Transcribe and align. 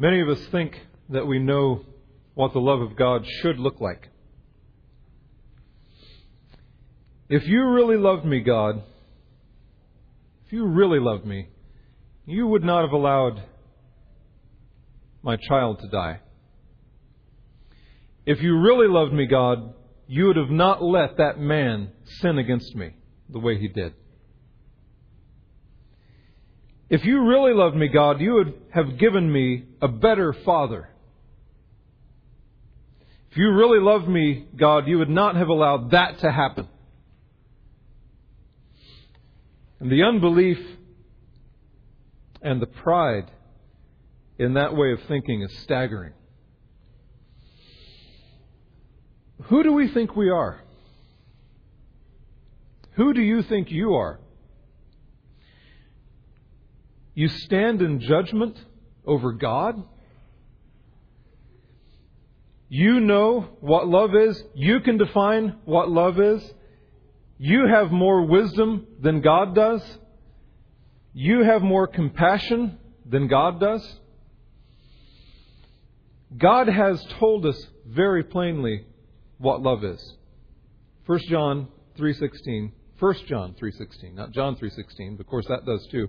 Many 0.00 0.22
of 0.22 0.30
us 0.30 0.40
think 0.46 0.80
that 1.10 1.26
we 1.26 1.38
know 1.38 1.84
what 2.32 2.54
the 2.54 2.58
love 2.58 2.80
of 2.80 2.96
God 2.96 3.26
should 3.42 3.58
look 3.58 3.82
like. 3.82 4.08
If 7.28 7.46
you 7.46 7.68
really 7.68 7.98
loved 7.98 8.24
me, 8.24 8.40
God, 8.40 8.82
if 10.46 10.54
you 10.54 10.64
really 10.64 10.98
loved 10.98 11.26
me, 11.26 11.48
you 12.24 12.46
would 12.46 12.64
not 12.64 12.80
have 12.80 12.92
allowed 12.92 13.42
my 15.22 15.36
child 15.36 15.80
to 15.80 15.88
die. 15.88 16.20
If 18.24 18.40
you 18.40 18.58
really 18.58 18.88
loved 18.88 19.12
me, 19.12 19.26
God, 19.26 19.74
you 20.08 20.28
would 20.28 20.36
have 20.36 20.48
not 20.48 20.82
let 20.82 21.18
that 21.18 21.38
man 21.38 21.92
sin 22.22 22.38
against 22.38 22.74
me 22.74 22.94
the 23.28 23.38
way 23.38 23.58
he 23.58 23.68
did. 23.68 23.92
If 26.90 27.04
you 27.04 27.24
really 27.24 27.54
loved 27.54 27.76
me, 27.76 27.86
God, 27.86 28.20
you 28.20 28.34
would 28.34 28.52
have 28.74 28.98
given 28.98 29.32
me 29.32 29.64
a 29.80 29.86
better 29.86 30.32
father. 30.44 30.88
If 33.30 33.36
you 33.36 33.52
really 33.52 33.78
loved 33.78 34.08
me, 34.08 34.46
God, 34.56 34.88
you 34.88 34.98
would 34.98 35.08
not 35.08 35.36
have 35.36 35.48
allowed 35.48 35.92
that 35.92 36.18
to 36.18 36.32
happen. 36.32 36.66
And 39.78 39.90
the 39.90 40.02
unbelief 40.02 40.58
and 42.42 42.60
the 42.60 42.66
pride 42.66 43.30
in 44.36 44.54
that 44.54 44.74
way 44.74 44.92
of 44.92 44.98
thinking 45.06 45.42
is 45.42 45.56
staggering. 45.58 46.12
Who 49.44 49.62
do 49.62 49.72
we 49.72 49.86
think 49.86 50.16
we 50.16 50.28
are? 50.28 50.60
Who 52.92 53.14
do 53.14 53.22
you 53.22 53.42
think 53.44 53.70
you 53.70 53.94
are? 53.94 54.18
You 57.20 57.28
stand 57.28 57.82
in 57.82 58.00
judgment 58.00 58.56
over 59.04 59.32
God? 59.32 59.84
You 62.70 62.98
know 62.98 63.42
what 63.60 63.86
love 63.86 64.14
is. 64.14 64.42
You 64.54 64.80
can 64.80 64.96
define 64.96 65.58
what 65.66 65.90
love 65.90 66.18
is. 66.18 66.42
You 67.36 67.66
have 67.66 67.92
more 67.92 68.24
wisdom 68.24 68.86
than 69.02 69.20
God 69.20 69.54
does. 69.54 69.82
You 71.12 71.44
have 71.44 71.60
more 71.60 71.86
compassion 71.86 72.78
than 73.04 73.28
God 73.28 73.60
does. 73.60 74.00
God 76.38 76.68
has 76.68 77.04
told 77.18 77.44
us 77.44 77.66
very 77.86 78.24
plainly 78.24 78.86
what 79.36 79.60
love 79.60 79.84
is. 79.84 80.14
1 81.04 81.18
John 81.28 81.68
3:16. 81.98 82.72
1 82.98 83.14
John 83.26 83.52
3:16, 83.60 84.14
not 84.14 84.30
John 84.30 84.56
3:16, 84.56 85.20
of 85.20 85.26
course 85.26 85.46
that 85.48 85.66
does 85.66 85.86
too. 85.88 86.08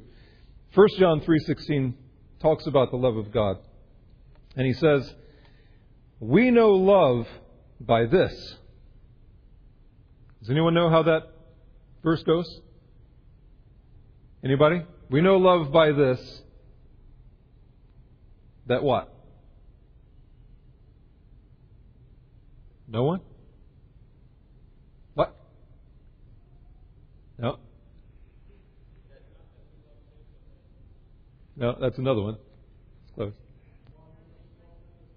1 0.74 0.88
John 0.98 1.20
3:16 1.22 1.94
talks 2.40 2.66
about 2.66 2.92
the 2.92 2.98
love 2.98 3.18
of 3.18 3.32
God. 3.32 3.58
And 4.56 4.66
he 4.66 4.74
says, 4.74 5.14
"We 6.20 6.50
know 6.52 6.72
love 6.72 7.28
by 7.80 8.06
this." 8.06 8.58
Does 10.40 10.50
anyone 10.50 10.74
know 10.74 10.90
how 10.90 11.04
that 11.04 11.24
verse 12.04 12.24
goes? 12.24 12.62
Anybody? 14.44 14.86
We 15.10 15.22
know 15.22 15.38
love 15.38 15.72
by 15.72 15.92
this. 15.92 16.42
That 18.68 18.82
what? 18.82 19.14
No 22.88 23.04
one? 23.04 23.22
What? 25.14 25.36
No. 27.38 27.60
No, 31.56 31.76
that's 31.80 31.98
another 31.98 32.22
one. 32.22 32.38
Close. 33.16 33.34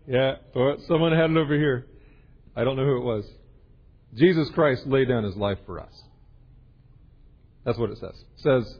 Yeah, 0.06 0.36
or 0.54 0.76
someone 0.86 1.12
had 1.12 1.30
it 1.30 1.36
over 1.36 1.54
here. 1.54 1.86
I 2.56 2.64
don't 2.64 2.76
know 2.76 2.84
who 2.84 2.98
it 2.98 3.04
was. 3.04 3.24
Jesus 4.14 4.48
Christ 4.50 4.86
laid 4.86 5.08
down 5.08 5.24
his 5.24 5.36
life 5.36 5.58
for 5.66 5.80
us. 5.80 6.02
That's 7.64 7.78
what 7.78 7.90
it 7.90 7.98
says. 7.98 8.14
It 8.14 8.40
says, 8.40 8.78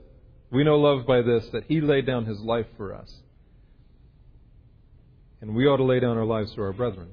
We 0.50 0.65
know 0.65 0.76
love 0.76 1.06
by 1.06 1.22
this, 1.22 1.48
that 1.53 1.65
he 1.66 1.81
laid 1.81 2.06
down 2.06 2.26
his 2.26 2.38
life 2.41 2.66
for 2.76 2.94
us. 2.94 3.12
And 5.41 5.54
we 5.54 5.66
ought 5.66 5.78
to 5.78 5.84
lay 5.84 6.00
down 6.00 6.16
our 6.16 6.25
lives 6.25 6.54
for 6.54 6.66
our 6.66 6.72
brethren. 6.72 7.09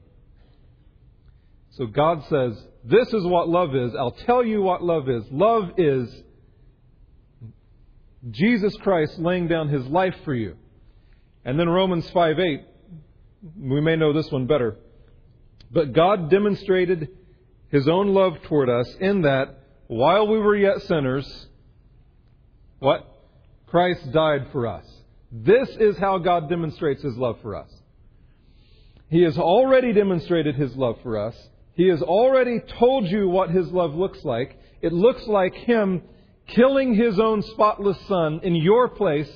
So 1.72 1.86
God 1.86 2.24
says, 2.30 2.62
This 2.84 3.08
is 3.08 3.24
what 3.26 3.48
love 3.50 3.76
is. 3.76 3.94
I'll 3.98 4.12
tell 4.12 4.46
you 4.46 4.62
what 4.62 4.84
love 4.84 5.10
is. 5.10 5.24
Love 5.32 5.72
is 5.78 6.10
Jesus 8.30 8.76
Christ 8.78 9.18
laying 9.18 9.48
down 9.48 9.70
his 9.70 9.86
life 9.88 10.16
for 10.24 10.34
you. 10.34 10.56
And 11.44 11.60
then 11.60 11.70
Romans 11.70 12.10
5 12.12 12.40
8, 12.40 12.62
we 13.60 13.82
may 13.82 13.96
know 13.96 14.14
this 14.14 14.32
one 14.32 14.46
better. 14.46 14.78
But 15.72 15.94
God 15.94 16.30
demonstrated 16.30 17.10
his 17.70 17.88
own 17.88 18.14
love 18.14 18.42
toward 18.44 18.70
us 18.70 18.94
in 19.00 19.22
that 19.22 19.60
while 19.88 20.28
we 20.28 20.38
were 20.38 20.56
yet 20.56 20.82
sinners, 20.84 21.48
what? 22.80 23.08
Christ 23.68 24.12
died 24.12 24.48
for 24.52 24.68
us. 24.68 24.86
This 25.32 25.70
is 25.80 25.98
how 25.98 26.18
God 26.18 26.50
demonstrates 26.50 27.02
his 27.02 27.16
love 27.16 27.38
for 27.42 27.56
us. 27.56 27.70
He 29.10 29.22
has 29.24 29.38
already 29.38 29.94
demonstrated 29.94 30.56
his 30.56 30.76
love 30.76 30.98
for 31.02 31.18
us 31.18 31.36
he 31.74 31.88
has 31.88 32.02
already 32.02 32.60
told 32.80 33.08
you 33.08 33.30
what 33.30 33.50
His 33.50 33.72
love 33.72 33.96
looks 33.96 34.24
like. 34.24 34.60
It 34.82 34.94
looks 34.94 35.26
like 35.28 35.54
Him 35.54 36.02
killing 36.48 36.94
His 36.94 37.20
own 37.20 37.42
spotless 37.42 37.98
Son 38.08 38.42
in 38.44 38.56
your 38.56 38.90
place 38.90 39.32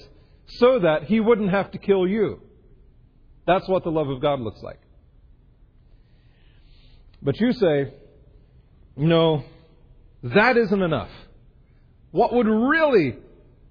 so 0.47 0.79
that 0.79 1.03
He 1.03 1.19
wouldn't 1.19 1.51
have 1.51 1.71
to 1.71 1.77
kill 1.77 2.07
you. 2.07 2.41
That's 3.47 3.67
what 3.67 3.83
the 3.83 3.91
love 3.91 4.09
of 4.09 4.21
God 4.21 4.39
looks 4.39 4.61
like. 4.61 4.79
But 7.21 7.39
you 7.39 7.53
say, 7.53 7.93
no, 8.95 9.43
that 10.23 10.57
isn't 10.57 10.81
enough. 10.81 11.09
What 12.11 12.33
would 12.33 12.47
really 12.47 13.17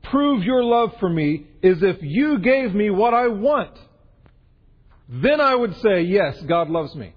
prove 0.03 0.45
your 0.45 0.63
love 0.63 0.93
for 1.01 1.09
me 1.09 1.47
is 1.63 1.83
if 1.83 1.99
you 2.03 2.39
gave 2.39 2.75
me 2.75 2.91
what 2.91 3.15
I 3.15 3.29
want. 3.29 3.77
Then 5.09 5.41
I 5.41 5.55
would 5.55 5.77
say, 5.81 6.03
yes, 6.03 6.41
God 6.43 6.69
loves 6.71 6.95
me. 6.95 7.15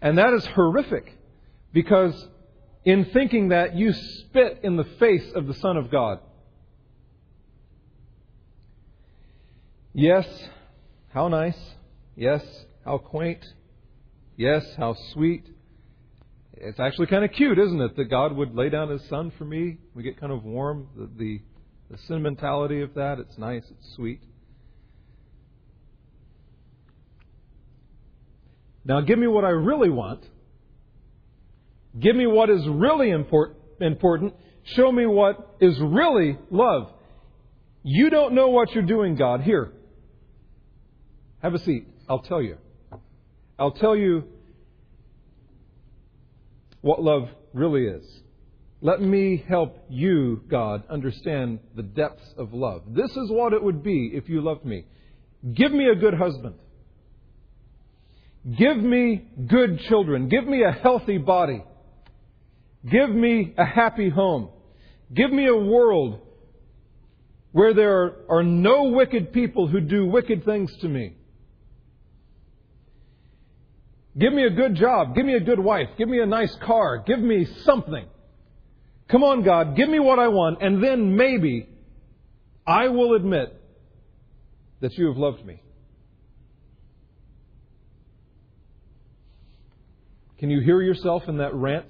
And 0.00 0.18
that 0.18 0.32
is 0.34 0.46
horrific 0.46 1.12
because 1.72 2.14
in 2.84 3.06
thinking 3.06 3.48
that, 3.48 3.74
you 3.74 3.92
spit 3.92 4.60
in 4.62 4.76
the 4.76 4.84
face 4.84 5.32
of 5.34 5.46
the 5.46 5.54
Son 5.54 5.76
of 5.76 5.90
God. 5.90 6.20
Yes, 9.92 10.26
how 11.08 11.28
nice. 11.28 11.58
Yes, 12.16 12.44
how 12.84 12.98
quaint. 12.98 13.44
Yes, 14.36 14.64
how 14.76 14.96
sweet. 15.12 15.46
It's 16.54 16.80
actually 16.80 17.06
kind 17.06 17.24
of 17.24 17.32
cute, 17.32 17.58
isn't 17.58 17.80
it, 17.80 17.96
that 17.96 18.04
God 18.04 18.34
would 18.36 18.54
lay 18.54 18.68
down 18.68 18.90
His 18.90 19.04
Son 19.08 19.32
for 19.36 19.44
me? 19.44 19.78
We 19.94 20.02
get 20.02 20.20
kind 20.20 20.32
of 20.32 20.44
warm. 20.44 20.88
The, 20.96 21.08
the, 21.16 21.40
the 21.90 21.98
sentimentality 22.06 22.82
of 22.82 22.94
that, 22.94 23.18
it's 23.18 23.36
nice, 23.38 23.64
it's 23.70 23.94
sweet. 23.94 24.22
Now, 28.84 29.00
give 29.00 29.18
me 29.18 29.26
what 29.26 29.44
I 29.44 29.50
really 29.50 29.90
want. 29.90 30.24
Give 31.98 32.14
me 32.14 32.26
what 32.26 32.50
is 32.50 32.66
really 32.68 33.10
important. 33.10 34.34
Show 34.74 34.92
me 34.92 35.06
what 35.06 35.56
is 35.60 35.78
really 35.80 36.38
love. 36.50 36.92
You 37.82 38.10
don't 38.10 38.34
know 38.34 38.48
what 38.48 38.72
you're 38.72 38.84
doing, 38.84 39.16
God. 39.16 39.40
Here. 39.40 39.72
Have 41.42 41.54
a 41.54 41.58
seat. 41.58 41.86
I'll 42.08 42.20
tell 42.20 42.42
you. 42.42 42.58
I'll 43.58 43.72
tell 43.72 43.96
you 43.96 44.24
what 46.80 47.02
love 47.02 47.28
really 47.52 47.86
is. 47.86 48.04
Let 48.80 49.00
me 49.00 49.44
help 49.48 49.84
you, 49.88 50.42
God, 50.48 50.84
understand 50.88 51.58
the 51.74 51.82
depths 51.82 52.32
of 52.36 52.52
love. 52.52 52.82
This 52.88 53.10
is 53.10 53.30
what 53.30 53.52
it 53.52 53.62
would 53.62 53.82
be 53.82 54.12
if 54.14 54.28
you 54.28 54.40
loved 54.40 54.64
me. 54.64 54.84
Give 55.54 55.72
me 55.72 55.88
a 55.88 55.96
good 55.96 56.14
husband. 56.14 56.54
Give 58.56 58.76
me 58.76 59.26
good 59.48 59.80
children. 59.88 60.28
Give 60.28 60.46
me 60.46 60.62
a 60.62 60.70
healthy 60.70 61.18
body. 61.18 61.64
Give 62.86 63.10
me 63.10 63.54
a 63.56 63.64
happy 63.64 64.08
home. 64.08 64.50
Give 65.12 65.30
me 65.32 65.46
a 65.46 65.56
world 65.56 66.20
where 67.52 67.74
there 67.74 68.16
are 68.28 68.42
no 68.42 68.84
wicked 68.84 69.32
people 69.32 69.66
who 69.66 69.80
do 69.80 70.06
wicked 70.06 70.44
things 70.44 70.74
to 70.80 70.88
me. 70.88 71.14
Give 74.18 74.32
me 74.32 74.44
a 74.44 74.50
good 74.50 74.74
job. 74.74 75.14
Give 75.14 75.24
me 75.24 75.34
a 75.34 75.40
good 75.40 75.60
wife. 75.60 75.88
Give 75.96 76.08
me 76.08 76.20
a 76.20 76.26
nice 76.26 76.54
car. 76.64 77.04
Give 77.06 77.20
me 77.20 77.46
something. 77.64 78.06
Come 79.08 79.24
on, 79.24 79.42
God, 79.42 79.74
give 79.74 79.88
me 79.88 79.98
what 79.98 80.18
I 80.18 80.28
want, 80.28 80.60
and 80.60 80.84
then 80.84 81.16
maybe 81.16 81.68
I 82.66 82.88
will 82.88 83.14
admit 83.14 83.54
that 84.80 84.92
you 84.98 85.06
have 85.06 85.16
loved 85.16 85.44
me. 85.46 85.62
Can 90.38 90.50
you 90.50 90.60
hear 90.60 90.82
yourself 90.82 91.22
in 91.26 91.38
that 91.38 91.54
rant? 91.54 91.86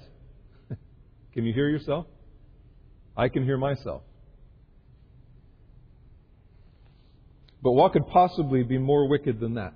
Can 1.38 1.46
you 1.46 1.54
hear 1.54 1.68
yourself? 1.68 2.04
I 3.16 3.28
can 3.28 3.44
hear 3.44 3.56
myself. 3.56 4.02
But 7.62 7.70
what 7.70 7.92
could 7.92 8.08
possibly 8.08 8.64
be 8.64 8.76
more 8.76 9.08
wicked 9.08 9.38
than 9.38 9.54
that? 9.54 9.74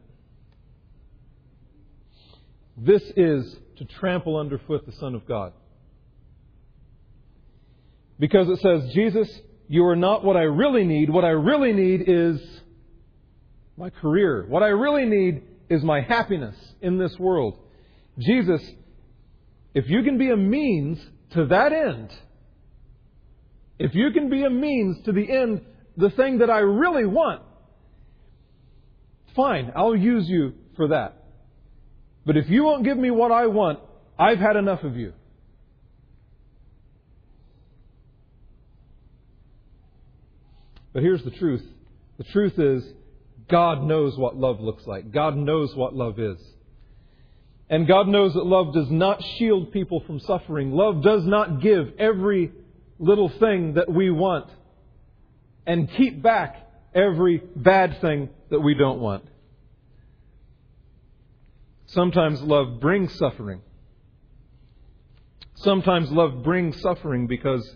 This 2.77 3.01
is 3.17 3.57
to 3.77 3.85
trample 3.85 4.39
underfoot 4.39 4.87
the 4.87 4.93
Son 4.95 5.15
of 5.15 5.25
God. 5.25 5.53
Because 8.19 8.49
it 8.49 8.59
says, 8.59 8.93
Jesus, 8.93 9.33
you 9.69 9.85
are 9.85 9.95
not 9.95 10.25
what 10.25 10.37
I 10.37 10.43
really 10.43 10.83
need. 10.83 11.11
What 11.11 11.25
I 11.25 11.31
really 11.31 11.73
need 11.73 12.03
is 12.09 12.41
my 13.77 13.91
career. 13.91 14.47
What 14.49 14.65
I 14.65 14.71
really 14.71 15.05
need 15.05 15.43
is 15.71 15.85
my 15.85 16.01
happiness 16.01 16.57
in 16.81 16.99
this 16.99 17.17
world. 17.21 17.57
Jesus, 18.19 18.61
if 19.75 19.89
you 19.89 20.03
can 20.03 20.19
be 20.19 20.31
a 20.31 20.37
means 20.37 20.99
to 21.33 21.47
that 21.47 21.73
end, 21.73 22.11
if 23.79 23.95
you 23.95 24.11
can 24.13 24.29
be 24.31 24.45
a 24.45 24.51
means 24.51 25.05
to 25.05 25.13
the 25.13 25.31
end, 25.31 25.63
the 25.97 26.11
thing 26.11 26.39
that 26.39 26.51
I 26.51 26.59
really 26.59 27.05
want, 27.05 27.43
fine, 29.35 29.73
I'll 29.75 29.97
use 29.97 30.29
you 30.29 30.55
for 30.77 30.89
that. 30.89 31.17
But 32.25 32.37
if 32.37 32.49
you 32.49 32.65
won't 32.65 32.85
give 32.85 32.97
me 32.97 33.11
what 33.11 33.33
I 33.33 33.47
want, 33.47 33.81
I've 34.19 34.39
had 34.39 34.57
enough 34.57 34.85
of 34.85 34.97
you. 34.97 35.13
But 40.93 41.03
here's 41.03 41.25
the 41.25 41.31
truth 41.31 41.63
the 42.19 42.25
truth 42.25 42.59
is, 42.59 42.85
God 43.51 43.83
knows 43.83 44.17
what 44.17 44.37
love 44.37 44.61
looks 44.61 44.87
like, 44.87 45.11
God 45.11 45.37
knows 45.37 45.75
what 45.75 45.95
love 45.95 46.19
is. 46.19 46.39
And 47.73 47.89
God 47.89 48.07
knows 48.07 48.35
that 48.35 48.45
love 48.45 48.75
does 48.75 48.91
not 48.91 49.25
shield 49.39 49.73
people 49.73 50.01
from 50.01 50.21
suffering. 50.21 50.73
Love 50.73 51.03
does 51.03 51.25
not 51.25 51.63
give 51.63 51.95
every 51.99 52.53
little 52.99 53.31
thing 53.31 53.73
that 53.75 53.91
we 53.91 54.11
want 54.11 54.51
and 55.67 55.91
keep 55.91 56.23
back 56.23 56.69
every 56.95 57.43
bad 57.57 57.99
thing 58.03 58.29
that 58.51 58.61
we 58.61 58.75
don't 58.75 59.01
want. 59.01 59.25
Sometimes 61.87 62.43
love 62.43 62.79
brings 62.79 63.15
suffering. 63.15 63.63
Sometimes 65.55 66.11
love 66.13 66.43
brings 66.43 66.79
suffering 66.83 67.27
because 67.27 67.67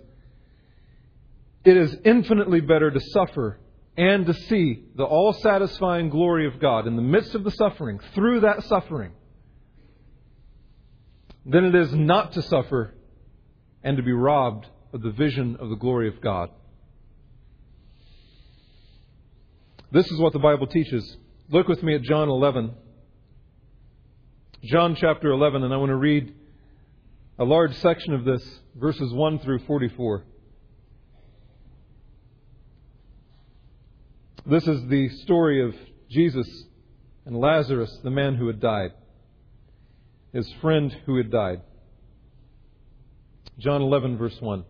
it 1.65 1.75
is 1.75 1.97
infinitely 2.05 2.61
better 2.61 2.91
to 2.91 3.01
suffer 3.01 3.59
and 3.97 4.27
to 4.27 4.35
see 4.35 4.85
the 4.95 5.05
all 5.05 5.33
satisfying 5.33 6.11
glory 6.11 6.47
of 6.47 6.61
God 6.61 6.87
in 6.87 6.97
the 6.97 7.03
midst 7.03 7.35
of 7.35 7.45
the 7.45 7.51
suffering, 7.51 7.99
through 8.15 8.41
that 8.41 8.63
suffering, 8.65 9.13
than 11.49 11.65
it 11.65 11.75
is 11.75 11.95
not 11.95 12.33
to 12.33 12.43
suffer 12.43 12.93
and 13.83 13.97
to 13.97 14.03
be 14.03 14.13
robbed 14.13 14.67
of 14.93 15.01
the 15.03 15.13
vision 15.13 15.57
of 15.61 15.71
the 15.71 15.77
glory 15.77 16.09
of 16.09 16.21
God. 16.21 16.51
This 19.93 20.11
is 20.11 20.19
what 20.19 20.33
the 20.33 20.41
Bible 20.41 20.67
teaches. 20.67 21.17
Look 21.49 21.69
with 21.69 21.83
me 21.83 21.95
at 21.95 22.03
John 22.03 22.29
11. 22.29 22.75
John 24.65 24.97
chapter 24.97 25.31
11, 25.31 25.63
and 25.63 25.73
I 25.73 25.77
want 25.77 25.91
to 25.91 25.97
read 25.97 26.35
a 27.39 27.45
large 27.45 27.77
section 27.77 28.15
of 28.15 28.25
this, 28.25 28.43
verses 28.75 29.13
1 29.13 29.39
through 29.39 29.61
44. 29.61 30.25
This 34.47 34.67
is 34.67 34.85
the 34.89 35.09
story 35.09 35.65
of 35.65 35.77
Jesus 36.11 36.49
and 37.25 37.37
Lazarus, 37.37 37.97
the 38.03 38.11
man 38.11 38.35
who 38.35 38.49
had 38.49 38.61
died, 38.61 38.93
his 40.37 40.53
friend 40.61 40.95
who 41.07 41.17
had 41.17 41.31
died. 41.31 41.63
John 43.59 43.81
11, 43.81 44.19
verse 44.19 44.37
1. 44.39 44.67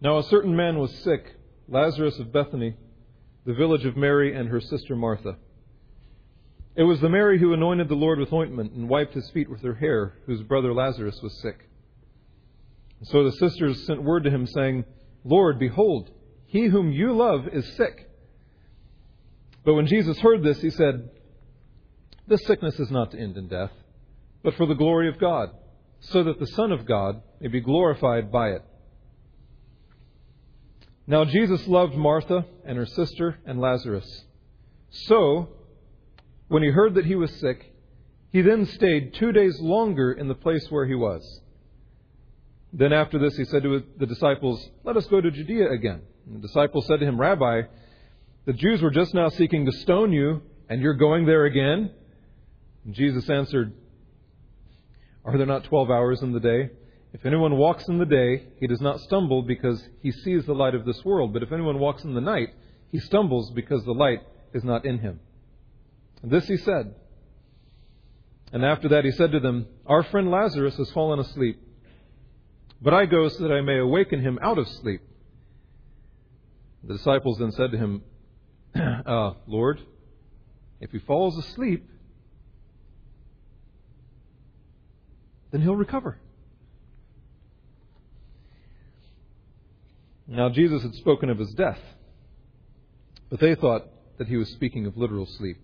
Now 0.00 0.18
a 0.18 0.24
certain 0.24 0.56
man 0.56 0.80
was 0.80 0.92
sick, 1.04 1.36
Lazarus 1.68 2.18
of 2.18 2.32
Bethany, 2.32 2.74
the 3.44 3.54
village 3.54 3.84
of 3.84 3.96
Mary 3.96 4.36
and 4.36 4.48
her 4.48 4.60
sister 4.60 4.96
Martha. 4.96 5.36
It 6.74 6.82
was 6.82 7.00
the 7.00 7.08
Mary 7.08 7.38
who 7.38 7.52
anointed 7.52 7.88
the 7.88 7.94
Lord 7.94 8.18
with 8.18 8.32
ointment 8.32 8.72
and 8.72 8.88
wiped 8.88 9.14
his 9.14 9.30
feet 9.30 9.48
with 9.48 9.62
her 9.62 9.74
hair, 9.74 10.14
whose 10.26 10.42
brother 10.42 10.74
Lazarus 10.74 11.20
was 11.22 11.40
sick. 11.40 11.60
So 13.04 13.22
the 13.22 13.36
sisters 13.36 13.86
sent 13.86 14.02
word 14.02 14.24
to 14.24 14.30
him, 14.30 14.48
saying, 14.48 14.84
Lord, 15.24 15.60
behold, 15.60 16.10
he 16.46 16.66
whom 16.66 16.90
you 16.90 17.12
love 17.12 17.46
is 17.52 17.64
sick. 17.76 18.05
But 19.66 19.74
when 19.74 19.88
Jesus 19.88 20.16
heard 20.20 20.44
this, 20.44 20.60
he 20.60 20.70
said, 20.70 21.10
This 22.28 22.46
sickness 22.46 22.78
is 22.78 22.88
not 22.88 23.10
to 23.10 23.18
end 23.18 23.36
in 23.36 23.48
death, 23.48 23.72
but 24.44 24.54
for 24.54 24.64
the 24.64 24.74
glory 24.74 25.08
of 25.08 25.18
God, 25.18 25.50
so 25.98 26.22
that 26.22 26.38
the 26.38 26.46
Son 26.46 26.70
of 26.70 26.86
God 26.86 27.20
may 27.40 27.48
be 27.48 27.60
glorified 27.60 28.30
by 28.30 28.50
it. 28.50 28.62
Now 31.08 31.24
Jesus 31.24 31.66
loved 31.66 31.96
Martha 31.96 32.46
and 32.64 32.78
her 32.78 32.86
sister 32.86 33.38
and 33.44 33.60
Lazarus. 33.60 34.24
So, 34.90 35.48
when 36.46 36.62
he 36.62 36.70
heard 36.70 36.94
that 36.94 37.04
he 37.04 37.16
was 37.16 37.32
sick, 37.32 37.72
he 38.30 38.42
then 38.42 38.66
stayed 38.66 39.14
two 39.14 39.32
days 39.32 39.58
longer 39.58 40.12
in 40.12 40.28
the 40.28 40.34
place 40.36 40.70
where 40.70 40.86
he 40.86 40.94
was. 40.94 41.40
Then 42.72 42.92
after 42.92 43.18
this, 43.18 43.36
he 43.36 43.44
said 43.44 43.64
to 43.64 43.82
the 43.98 44.06
disciples, 44.06 44.64
Let 44.84 44.96
us 44.96 45.06
go 45.06 45.20
to 45.20 45.30
Judea 45.30 45.72
again. 45.72 46.02
And 46.24 46.36
the 46.36 46.46
disciples 46.46 46.86
said 46.86 47.00
to 47.00 47.06
him, 47.06 47.20
Rabbi, 47.20 47.62
the 48.46 48.52
Jews 48.52 48.80
were 48.80 48.90
just 48.90 49.12
now 49.12 49.28
seeking 49.28 49.66
to 49.66 49.72
stone 49.72 50.12
you, 50.12 50.42
and 50.68 50.80
you're 50.80 50.94
going 50.94 51.26
there 51.26 51.44
again? 51.44 51.90
And 52.84 52.94
Jesus 52.94 53.28
answered, 53.28 53.74
Are 55.24 55.36
there 55.36 55.46
not 55.46 55.64
twelve 55.64 55.90
hours 55.90 56.22
in 56.22 56.32
the 56.32 56.40
day? 56.40 56.70
If 57.12 57.26
anyone 57.26 57.56
walks 57.56 57.86
in 57.88 57.98
the 57.98 58.06
day, 58.06 58.46
he 58.58 58.66
does 58.66 58.80
not 58.80 59.00
stumble 59.00 59.42
because 59.42 59.82
he 60.00 60.12
sees 60.12 60.46
the 60.46 60.54
light 60.54 60.74
of 60.74 60.84
this 60.84 61.04
world. 61.04 61.32
But 61.32 61.42
if 61.42 61.52
anyone 61.52 61.78
walks 61.78 62.04
in 62.04 62.14
the 62.14 62.20
night, 62.20 62.48
he 62.90 62.98
stumbles 62.98 63.50
because 63.50 63.84
the 63.84 63.92
light 63.92 64.20
is 64.54 64.64
not 64.64 64.84
in 64.84 64.98
him. 64.98 65.20
And 66.22 66.30
this 66.30 66.46
he 66.46 66.56
said. 66.56 66.94
And 68.52 68.64
after 68.64 68.88
that 68.90 69.04
he 69.04 69.10
said 69.10 69.32
to 69.32 69.40
them, 69.40 69.66
Our 69.86 70.02
friend 70.04 70.30
Lazarus 70.30 70.76
has 70.76 70.90
fallen 70.90 71.18
asleep 71.18 71.60
but 72.80 72.94
I 72.94 73.06
go 73.06 73.28
so 73.28 73.42
that 73.42 73.52
I 73.52 73.60
may 73.62 73.78
awaken 73.78 74.20
him 74.20 74.38
out 74.42 74.58
of 74.58 74.68
sleep. 74.68 75.00
The 76.84 76.94
disciples 76.94 77.38
then 77.38 77.52
said 77.52 77.70
to 77.72 77.78
him, 77.78 78.02
uh, 79.06 79.32
Lord, 79.46 79.80
if 80.80 80.90
he 80.90 80.98
falls 80.98 81.36
asleep, 81.38 81.88
then 85.50 85.62
he'll 85.62 85.76
recover. 85.76 86.18
Now, 90.28 90.48
Jesus 90.48 90.82
had 90.82 90.94
spoken 90.94 91.30
of 91.30 91.38
his 91.38 91.52
death, 91.54 91.78
but 93.30 93.40
they 93.40 93.54
thought 93.54 93.86
that 94.18 94.26
he 94.26 94.36
was 94.36 94.48
speaking 94.50 94.86
of 94.86 94.96
literal 94.96 95.26
sleep. 95.26 95.58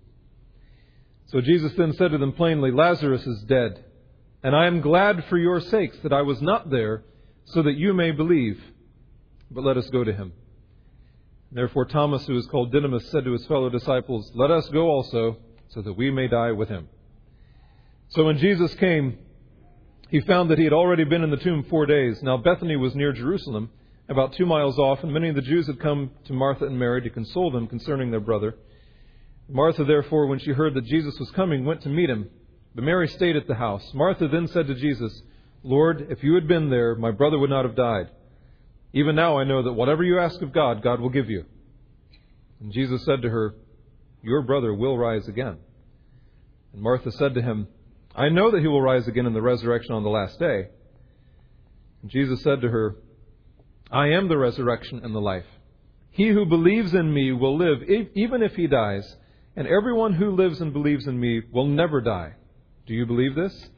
So 1.26 1.40
Jesus 1.40 1.72
then 1.76 1.94
said 1.94 2.12
to 2.12 2.18
them 2.18 2.32
plainly, 2.32 2.70
Lazarus 2.70 3.26
is 3.26 3.42
dead. 3.42 3.84
And 4.42 4.54
I 4.54 4.66
am 4.66 4.80
glad 4.80 5.24
for 5.28 5.38
your 5.38 5.60
sakes 5.60 5.96
that 6.02 6.12
I 6.12 6.22
was 6.22 6.42
not 6.42 6.70
there, 6.70 7.04
so 7.46 7.62
that 7.62 7.76
you 7.76 7.92
may 7.92 8.10
believe. 8.10 8.62
But 9.50 9.64
let 9.64 9.76
us 9.76 9.88
go 9.90 10.04
to 10.04 10.12
him. 10.12 10.32
Therefore, 11.52 11.84
Thomas, 11.84 12.26
who 12.26 12.36
is 12.36 12.46
called 12.46 12.72
Didymus, 12.72 13.10
said 13.10 13.24
to 13.24 13.32
his 13.32 13.46
fellow 13.46 13.68
disciples, 13.68 14.30
Let 14.34 14.50
us 14.50 14.68
go 14.70 14.88
also, 14.88 15.36
so 15.68 15.82
that 15.82 15.92
we 15.92 16.10
may 16.10 16.28
die 16.28 16.52
with 16.52 16.68
him. 16.68 16.88
So 18.08 18.24
when 18.24 18.38
Jesus 18.38 18.74
came, 18.74 19.18
he 20.08 20.20
found 20.20 20.50
that 20.50 20.58
he 20.58 20.64
had 20.64 20.72
already 20.72 21.04
been 21.04 21.22
in 21.22 21.30
the 21.30 21.36
tomb 21.36 21.64
four 21.64 21.86
days. 21.86 22.22
Now 22.22 22.36
Bethany 22.36 22.76
was 22.76 22.94
near 22.94 23.12
Jerusalem, 23.12 23.70
about 24.08 24.34
two 24.34 24.46
miles 24.46 24.78
off, 24.78 25.02
and 25.02 25.12
many 25.12 25.28
of 25.28 25.34
the 25.34 25.42
Jews 25.42 25.66
had 25.66 25.80
come 25.80 26.10
to 26.24 26.32
Martha 26.32 26.66
and 26.66 26.78
Mary 26.78 27.02
to 27.02 27.10
console 27.10 27.50
them 27.50 27.66
concerning 27.66 28.10
their 28.10 28.20
brother. 28.20 28.56
Martha, 29.48 29.84
therefore, 29.84 30.26
when 30.26 30.38
she 30.38 30.52
heard 30.52 30.74
that 30.74 30.84
Jesus 30.84 31.18
was 31.18 31.30
coming, 31.32 31.64
went 31.64 31.82
to 31.82 31.88
meet 31.88 32.10
him 32.10 32.30
but 32.74 32.84
Mary 32.84 33.08
stayed 33.08 33.36
at 33.36 33.46
the 33.46 33.54
house. 33.54 33.92
Martha 33.94 34.28
then 34.28 34.48
said 34.48 34.66
to 34.66 34.74
Jesus, 34.74 35.22
Lord, 35.62 36.06
if 36.10 36.22
you 36.22 36.34
had 36.34 36.48
been 36.48 36.70
there, 36.70 36.94
my 36.94 37.10
brother 37.10 37.38
would 37.38 37.50
not 37.50 37.64
have 37.64 37.76
died. 37.76 38.08
Even 38.92 39.16
now 39.16 39.38
I 39.38 39.44
know 39.44 39.62
that 39.62 39.72
whatever 39.72 40.04
you 40.04 40.18
ask 40.18 40.40
of 40.42 40.52
God, 40.52 40.82
God 40.82 41.00
will 41.00 41.08
give 41.08 41.30
you. 41.30 41.44
And 42.60 42.72
Jesus 42.72 43.04
said 43.04 43.22
to 43.22 43.30
her, 43.30 43.54
Your 44.22 44.42
brother 44.42 44.74
will 44.74 44.98
rise 44.98 45.26
again. 45.28 45.58
And 46.72 46.82
Martha 46.82 47.10
said 47.12 47.34
to 47.34 47.42
him, 47.42 47.68
I 48.14 48.28
know 48.28 48.50
that 48.50 48.60
he 48.60 48.68
will 48.68 48.82
rise 48.82 49.08
again 49.08 49.26
in 49.26 49.32
the 49.32 49.42
resurrection 49.42 49.94
on 49.94 50.02
the 50.02 50.10
last 50.10 50.38
day. 50.38 50.68
And 52.02 52.10
Jesus 52.10 52.42
said 52.42 52.60
to 52.60 52.68
her, 52.68 52.96
I 53.90 54.08
am 54.08 54.28
the 54.28 54.38
resurrection 54.38 55.00
and 55.02 55.14
the 55.14 55.20
life. 55.20 55.46
He 56.10 56.28
who 56.28 56.44
believes 56.44 56.92
in 56.92 57.12
me 57.12 57.32
will 57.32 57.56
live 57.56 57.82
even 57.88 58.42
if 58.42 58.54
he 58.54 58.66
dies, 58.66 59.16
and 59.56 59.66
everyone 59.66 60.12
who 60.12 60.36
lives 60.36 60.60
and 60.60 60.72
believes 60.72 61.06
in 61.06 61.18
me 61.18 61.42
will 61.50 61.66
never 61.66 62.00
die. 62.00 62.34
Do 62.86 62.94
you 62.94 63.06
believe 63.06 63.34
this? 63.34 63.68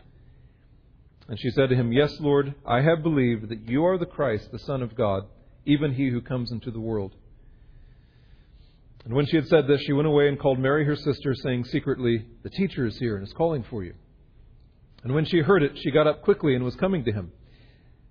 And 1.28 1.38
she 1.40 1.50
said 1.50 1.70
to 1.70 1.76
him, 1.76 1.92
Yes, 1.92 2.18
Lord, 2.20 2.54
I 2.66 2.82
have 2.82 3.02
believed 3.02 3.48
that 3.48 3.68
you 3.68 3.84
are 3.84 3.98
the 3.98 4.06
Christ, 4.06 4.52
the 4.52 4.58
Son 4.58 4.82
of 4.82 4.94
God, 4.94 5.24
even 5.64 5.94
he 5.94 6.08
who 6.08 6.20
comes 6.20 6.52
into 6.52 6.70
the 6.70 6.80
world. 6.80 7.14
And 9.04 9.14
when 9.14 9.26
she 9.26 9.36
had 9.36 9.48
said 9.48 9.66
this, 9.66 9.82
she 9.82 9.92
went 9.92 10.08
away 10.08 10.28
and 10.28 10.38
called 10.38 10.58
Mary 10.58 10.84
her 10.84 10.96
sister, 10.96 11.34
saying 11.34 11.64
secretly, 11.64 12.26
The 12.42 12.50
teacher 12.50 12.86
is 12.86 12.98
here 12.98 13.16
and 13.16 13.26
is 13.26 13.32
calling 13.32 13.64
for 13.68 13.84
you. 13.84 13.94
And 15.02 15.14
when 15.14 15.26
she 15.26 15.40
heard 15.40 15.62
it, 15.62 15.78
she 15.82 15.90
got 15.90 16.06
up 16.06 16.22
quickly 16.22 16.54
and 16.54 16.64
was 16.64 16.76
coming 16.76 17.04
to 17.04 17.12
him. 17.12 17.32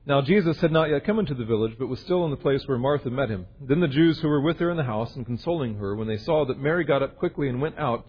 Now 0.05 0.21
Jesus 0.21 0.59
had 0.59 0.71
not 0.71 0.89
yet 0.89 1.05
come 1.05 1.17
into 1.17 1.33
the 1.33 1.45
village, 1.45 1.75
but 1.79 1.87
was 1.87 1.99
still 2.01 2.25
in 2.25 2.31
the 2.31 2.37
place 2.37 2.61
where 2.65 2.77
Martha 2.77 3.09
met 3.09 3.29
him. 3.29 3.47
Then 3.61 3.79
the 3.79 3.87
Jews 3.87 4.19
who 4.19 4.27
were 4.27 4.41
with 4.41 4.59
her 4.59 4.69
in 4.69 4.77
the 4.77 4.83
house 4.83 5.15
and 5.15 5.25
consoling 5.25 5.75
her, 5.75 5.95
when 5.95 6.07
they 6.07 6.17
saw 6.17 6.45
that 6.45 6.59
Mary 6.59 6.83
got 6.83 7.01
up 7.01 7.17
quickly 7.17 7.47
and 7.47 7.61
went 7.61 7.79
out, 7.79 8.05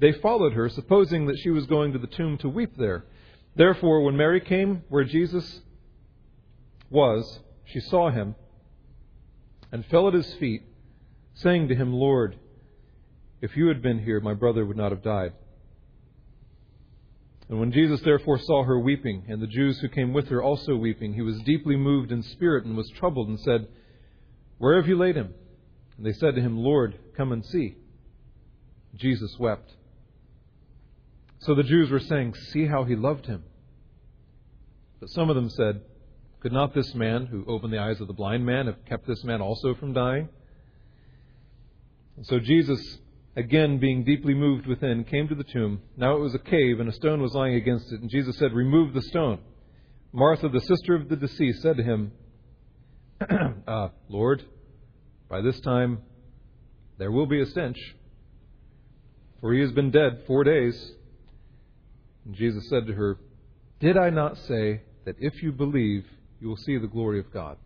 they 0.00 0.12
followed 0.12 0.52
her, 0.54 0.68
supposing 0.68 1.26
that 1.26 1.38
she 1.38 1.50
was 1.50 1.66
going 1.66 1.92
to 1.92 1.98
the 1.98 2.06
tomb 2.08 2.38
to 2.38 2.48
weep 2.48 2.76
there. 2.76 3.04
Therefore, 3.58 4.02
when 4.02 4.16
Mary 4.16 4.40
came 4.40 4.84
where 4.88 5.02
Jesus 5.02 5.62
was, 6.90 7.40
she 7.64 7.80
saw 7.80 8.08
him 8.08 8.36
and 9.72 9.84
fell 9.86 10.06
at 10.06 10.14
his 10.14 10.32
feet, 10.34 10.62
saying 11.34 11.66
to 11.66 11.74
him, 11.74 11.92
Lord, 11.92 12.38
if 13.42 13.56
you 13.56 13.66
had 13.66 13.82
been 13.82 13.98
here, 13.98 14.20
my 14.20 14.32
brother 14.32 14.64
would 14.64 14.76
not 14.76 14.92
have 14.92 15.02
died. 15.02 15.32
And 17.48 17.58
when 17.58 17.72
Jesus 17.72 18.00
therefore 18.02 18.38
saw 18.38 18.62
her 18.62 18.78
weeping, 18.78 19.24
and 19.28 19.42
the 19.42 19.48
Jews 19.48 19.80
who 19.80 19.88
came 19.88 20.12
with 20.12 20.28
her 20.28 20.40
also 20.40 20.76
weeping, 20.76 21.14
he 21.14 21.22
was 21.22 21.40
deeply 21.40 21.74
moved 21.74 22.12
in 22.12 22.22
spirit 22.22 22.64
and 22.64 22.76
was 22.76 22.88
troubled, 22.90 23.28
and 23.28 23.40
said, 23.40 23.66
Where 24.58 24.76
have 24.76 24.86
you 24.86 24.96
laid 24.96 25.16
him? 25.16 25.34
And 25.96 26.06
they 26.06 26.12
said 26.12 26.36
to 26.36 26.40
him, 26.40 26.58
Lord, 26.58 26.96
come 27.16 27.32
and 27.32 27.44
see. 27.44 27.76
Jesus 28.94 29.36
wept. 29.36 29.72
So 31.40 31.54
the 31.54 31.62
Jews 31.62 31.90
were 31.90 32.00
saying, 32.00 32.34
See 32.52 32.66
how 32.66 32.84
he 32.84 32.96
loved 32.96 33.26
him. 33.26 33.44
But 35.00 35.10
some 35.10 35.30
of 35.30 35.36
them 35.36 35.50
said, 35.50 35.82
Could 36.40 36.52
not 36.52 36.74
this 36.74 36.94
man, 36.94 37.26
who 37.26 37.44
opened 37.46 37.72
the 37.72 37.78
eyes 37.78 38.00
of 38.00 38.06
the 38.06 38.12
blind 38.12 38.44
man, 38.44 38.66
have 38.66 38.84
kept 38.84 39.06
this 39.06 39.22
man 39.24 39.40
also 39.40 39.74
from 39.74 39.92
dying? 39.92 40.28
And 42.16 42.26
so 42.26 42.40
Jesus 42.40 42.98
again 43.38 43.78
being 43.78 44.02
deeply 44.02 44.34
moved 44.34 44.66
within, 44.66 45.04
came 45.04 45.28
to 45.28 45.34
the 45.34 45.44
tomb. 45.44 45.80
Now 45.96 46.16
it 46.16 46.20
was 46.20 46.34
a 46.34 46.40
cave, 46.40 46.80
and 46.80 46.88
a 46.88 46.92
stone 46.92 47.22
was 47.22 47.34
lying 47.34 47.54
against 47.54 47.92
it. 47.92 48.00
And 48.00 48.10
Jesus 48.10 48.36
said, 48.36 48.52
Remove 48.52 48.92
the 48.92 49.02
stone. 49.02 49.38
Martha, 50.12 50.48
the 50.48 50.60
sister 50.60 50.96
of 50.96 51.08
the 51.08 51.16
deceased, 51.16 51.62
said 51.62 51.76
to 51.76 51.82
him, 51.82 52.12
uh, 53.66 53.88
Lord, 54.08 54.44
by 55.28 55.40
this 55.40 55.60
time 55.60 55.98
there 56.98 57.12
will 57.12 57.26
be 57.26 57.40
a 57.40 57.46
stench, 57.46 57.78
for 59.40 59.52
he 59.54 59.60
has 59.60 59.70
been 59.70 59.90
dead 59.90 60.24
four 60.26 60.42
days. 60.42 60.92
And 62.28 62.36
Jesus 62.36 62.68
said 62.68 62.86
to 62.86 62.92
her, 62.92 63.18
Did 63.80 63.96
I 63.96 64.10
not 64.10 64.36
say 64.36 64.82
that 65.06 65.16
if 65.18 65.42
you 65.42 65.50
believe, 65.50 66.04
you 66.40 66.48
will 66.48 66.58
see 66.58 66.76
the 66.76 66.86
glory 66.86 67.18
of 67.18 67.32
God? 67.32 67.56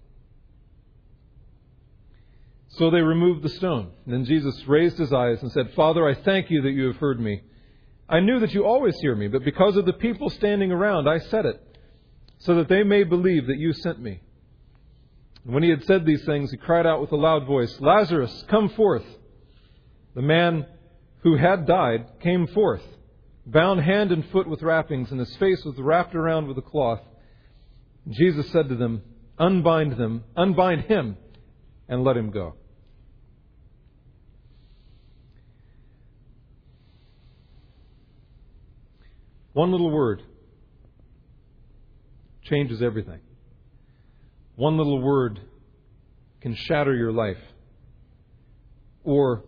So 2.68 2.88
they 2.88 3.00
removed 3.00 3.42
the 3.42 3.48
stone. 3.48 3.90
And 4.04 4.14
then 4.14 4.24
Jesus 4.24 4.66
raised 4.68 4.98
his 4.98 5.12
eyes 5.12 5.42
and 5.42 5.50
said, 5.50 5.74
Father, 5.74 6.08
I 6.08 6.14
thank 6.14 6.48
you 6.48 6.62
that 6.62 6.70
you 6.70 6.86
have 6.86 6.96
heard 6.96 7.18
me. 7.20 7.42
I 8.08 8.20
knew 8.20 8.38
that 8.38 8.54
you 8.54 8.64
always 8.64 8.96
hear 9.00 9.16
me, 9.16 9.26
but 9.26 9.44
because 9.44 9.76
of 9.76 9.84
the 9.84 9.92
people 9.94 10.30
standing 10.30 10.70
around, 10.70 11.08
I 11.08 11.18
said 11.18 11.44
it, 11.44 11.60
so 12.38 12.54
that 12.54 12.68
they 12.68 12.84
may 12.84 13.02
believe 13.02 13.48
that 13.48 13.58
you 13.58 13.72
sent 13.72 14.00
me. 14.00 14.20
And 15.44 15.54
when 15.54 15.64
he 15.64 15.70
had 15.70 15.84
said 15.84 16.06
these 16.06 16.24
things, 16.24 16.52
he 16.52 16.56
cried 16.56 16.86
out 16.86 17.00
with 17.00 17.10
a 17.10 17.16
loud 17.16 17.46
voice, 17.46 17.80
Lazarus, 17.80 18.44
come 18.48 18.68
forth. 18.68 19.04
The 20.14 20.22
man 20.22 20.66
who 21.22 21.36
had 21.36 21.66
died 21.66 22.06
came 22.20 22.46
forth, 22.46 22.84
bound 23.46 23.80
hand 23.80 24.12
and 24.12 24.28
foot 24.30 24.48
with 24.48 24.62
wrappings, 24.62 25.10
and 25.10 25.20
his 25.20 25.34
face 25.36 25.64
was 25.64 25.76
wrapped 25.78 26.14
around 26.14 26.48
with 26.48 26.58
a 26.58 26.62
cloth. 26.62 27.00
Jesus 28.08 28.50
said 28.50 28.68
to 28.68 28.76
them, 28.76 29.02
Unbind 29.38 29.96
them, 29.96 30.24
unbind 30.36 30.82
him, 30.82 31.16
and 31.88 32.04
let 32.04 32.16
him 32.16 32.30
go. 32.30 32.54
One 39.52 39.70
little 39.70 39.90
word 39.90 40.22
changes 42.42 42.82
everything. 42.82 43.20
One 44.56 44.76
little 44.76 45.00
word 45.00 45.40
can 46.40 46.54
shatter 46.54 46.94
your 46.94 47.12
life. 47.12 47.38
Or 49.04 49.44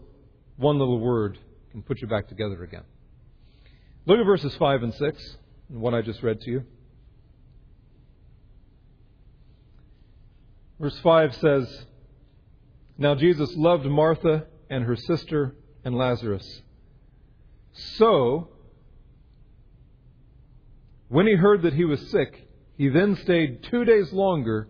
one 0.56 0.78
little 0.78 1.00
word 1.00 1.38
can 1.70 1.82
put 1.82 2.00
you 2.00 2.08
back 2.08 2.28
together 2.28 2.62
again. 2.62 2.84
Look 4.06 4.18
at 4.18 4.26
verses 4.26 4.54
5 4.56 4.82
and 4.82 4.94
6, 4.94 5.36
and 5.70 5.80
what 5.80 5.94
I 5.94 6.02
just 6.02 6.22
read 6.22 6.40
to 6.42 6.50
you. 6.50 6.64
Verse 10.78 10.98
5 10.98 11.34
says, 11.36 11.86
Now 12.98 13.14
Jesus 13.14 13.54
loved 13.56 13.86
Martha 13.86 14.46
and 14.68 14.84
her 14.84 14.96
sister 14.96 15.54
and 15.84 15.94
Lazarus. 15.96 16.62
So 17.96 18.48
when 21.08 21.26
he 21.26 21.34
heard 21.34 21.62
that 21.62 21.74
he 21.74 21.84
was 21.84 22.10
sick, 22.10 22.48
he 22.76 22.88
then 22.88 23.16
stayed 23.16 23.62
two 23.64 23.84
days 23.84 24.12
longer 24.12 24.68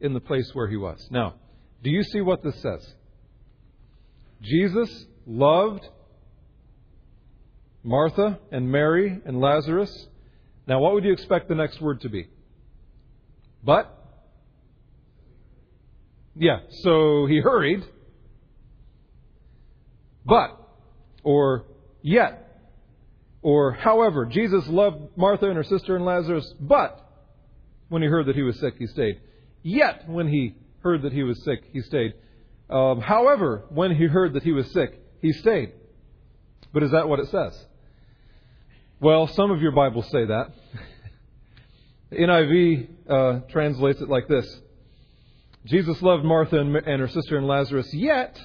in 0.00 0.12
the 0.12 0.20
place 0.20 0.50
where 0.52 0.68
he 0.68 0.76
was. 0.76 1.08
Now, 1.10 1.34
do 1.82 1.90
you 1.90 2.02
see 2.02 2.20
what 2.20 2.42
this 2.42 2.60
says? 2.60 2.94
Jesus 4.42 5.06
loved 5.26 5.88
Martha 7.86 8.40
and 8.50 8.70
Mary 8.70 9.20
and 9.24 9.40
Lazarus. 9.40 10.08
Now, 10.66 10.80
what 10.80 10.94
would 10.94 11.04
you 11.04 11.12
expect 11.12 11.48
the 11.48 11.54
next 11.54 11.80
word 11.80 12.00
to 12.00 12.08
be? 12.08 12.28
But? 13.62 13.92
Yeah, 16.34 16.58
so 16.82 17.26
he 17.26 17.38
hurried. 17.38 17.84
But, 20.24 20.60
or 21.22 21.66
yet, 22.02 22.42
or, 23.40 23.70
however, 23.70 24.26
Jesus 24.26 24.66
loved 24.66 25.16
Martha 25.16 25.46
and 25.46 25.56
her 25.56 25.62
sister 25.62 25.94
and 25.94 26.04
Lazarus, 26.04 26.52
but 26.58 27.00
when 27.88 28.02
he 28.02 28.08
heard 28.08 28.26
that 28.26 28.34
he 28.34 28.42
was 28.42 28.58
sick, 28.58 28.74
he 28.76 28.88
stayed. 28.88 29.20
Yet, 29.62 30.08
when 30.08 30.26
he 30.26 30.56
heard 30.80 31.02
that 31.02 31.12
he 31.12 31.22
was 31.22 31.40
sick, 31.44 31.62
he 31.72 31.80
stayed. 31.82 32.14
Um, 32.68 33.00
however, 33.00 33.64
when 33.68 33.94
he 33.94 34.06
heard 34.06 34.32
that 34.32 34.42
he 34.42 34.50
was 34.50 34.68
sick, 34.72 35.00
he 35.22 35.32
stayed. 35.32 35.72
But 36.72 36.82
is 36.82 36.90
that 36.90 37.08
what 37.08 37.20
it 37.20 37.28
says? 37.28 37.64
Well, 38.98 39.26
some 39.26 39.50
of 39.50 39.60
your 39.60 39.72
Bibles 39.72 40.10
say 40.10 40.24
that. 40.24 40.52
the 42.10 42.16
NIV 42.16 42.88
uh, 43.06 43.40
translates 43.50 44.00
it 44.00 44.08
like 44.08 44.26
this 44.26 44.62
Jesus 45.66 46.00
loved 46.00 46.24
Martha 46.24 46.58
and, 46.58 46.74
and 46.74 47.00
her 47.02 47.08
sister 47.08 47.36
and 47.36 47.46
Lazarus, 47.46 47.92
yet, 47.92 48.40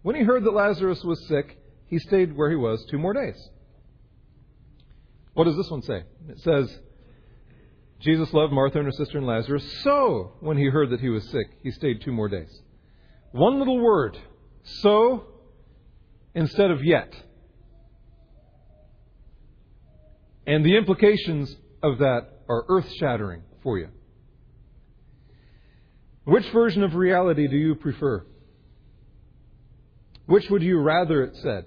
when 0.00 0.16
he 0.16 0.22
heard 0.22 0.44
that 0.44 0.54
Lazarus 0.54 1.04
was 1.04 1.28
sick, 1.28 1.58
he 1.84 1.98
stayed 1.98 2.34
where 2.34 2.48
he 2.48 2.56
was 2.56 2.82
two 2.90 2.96
more 2.96 3.12
days. 3.12 3.36
What 5.34 5.44
does 5.44 5.56
this 5.56 5.70
one 5.70 5.82
say? 5.82 6.02
It 6.30 6.38
says, 6.38 6.78
Jesus 7.98 8.32
loved 8.32 8.54
Martha 8.54 8.78
and 8.78 8.86
her 8.86 8.92
sister 8.92 9.18
and 9.18 9.26
Lazarus, 9.26 9.82
so 9.82 10.32
when 10.40 10.56
he 10.56 10.64
heard 10.64 10.88
that 10.90 11.00
he 11.00 11.10
was 11.10 11.28
sick, 11.28 11.46
he 11.62 11.70
stayed 11.72 12.00
two 12.00 12.12
more 12.12 12.30
days. 12.30 12.62
One 13.32 13.58
little 13.58 13.80
word, 13.80 14.18
so 14.62 15.24
instead 16.34 16.70
of 16.70 16.82
yet. 16.82 17.14
And 20.46 20.64
the 20.64 20.76
implications 20.76 21.54
of 21.82 21.98
that 21.98 22.28
are 22.48 22.64
earth 22.68 22.90
shattering 22.98 23.42
for 23.62 23.78
you. 23.78 23.88
Which 26.24 26.48
version 26.52 26.82
of 26.82 26.94
reality 26.94 27.46
do 27.48 27.56
you 27.56 27.74
prefer? 27.74 28.24
Which 30.26 30.48
would 30.50 30.62
you 30.62 30.80
rather 30.80 31.24
it 31.24 31.36
said? 31.36 31.66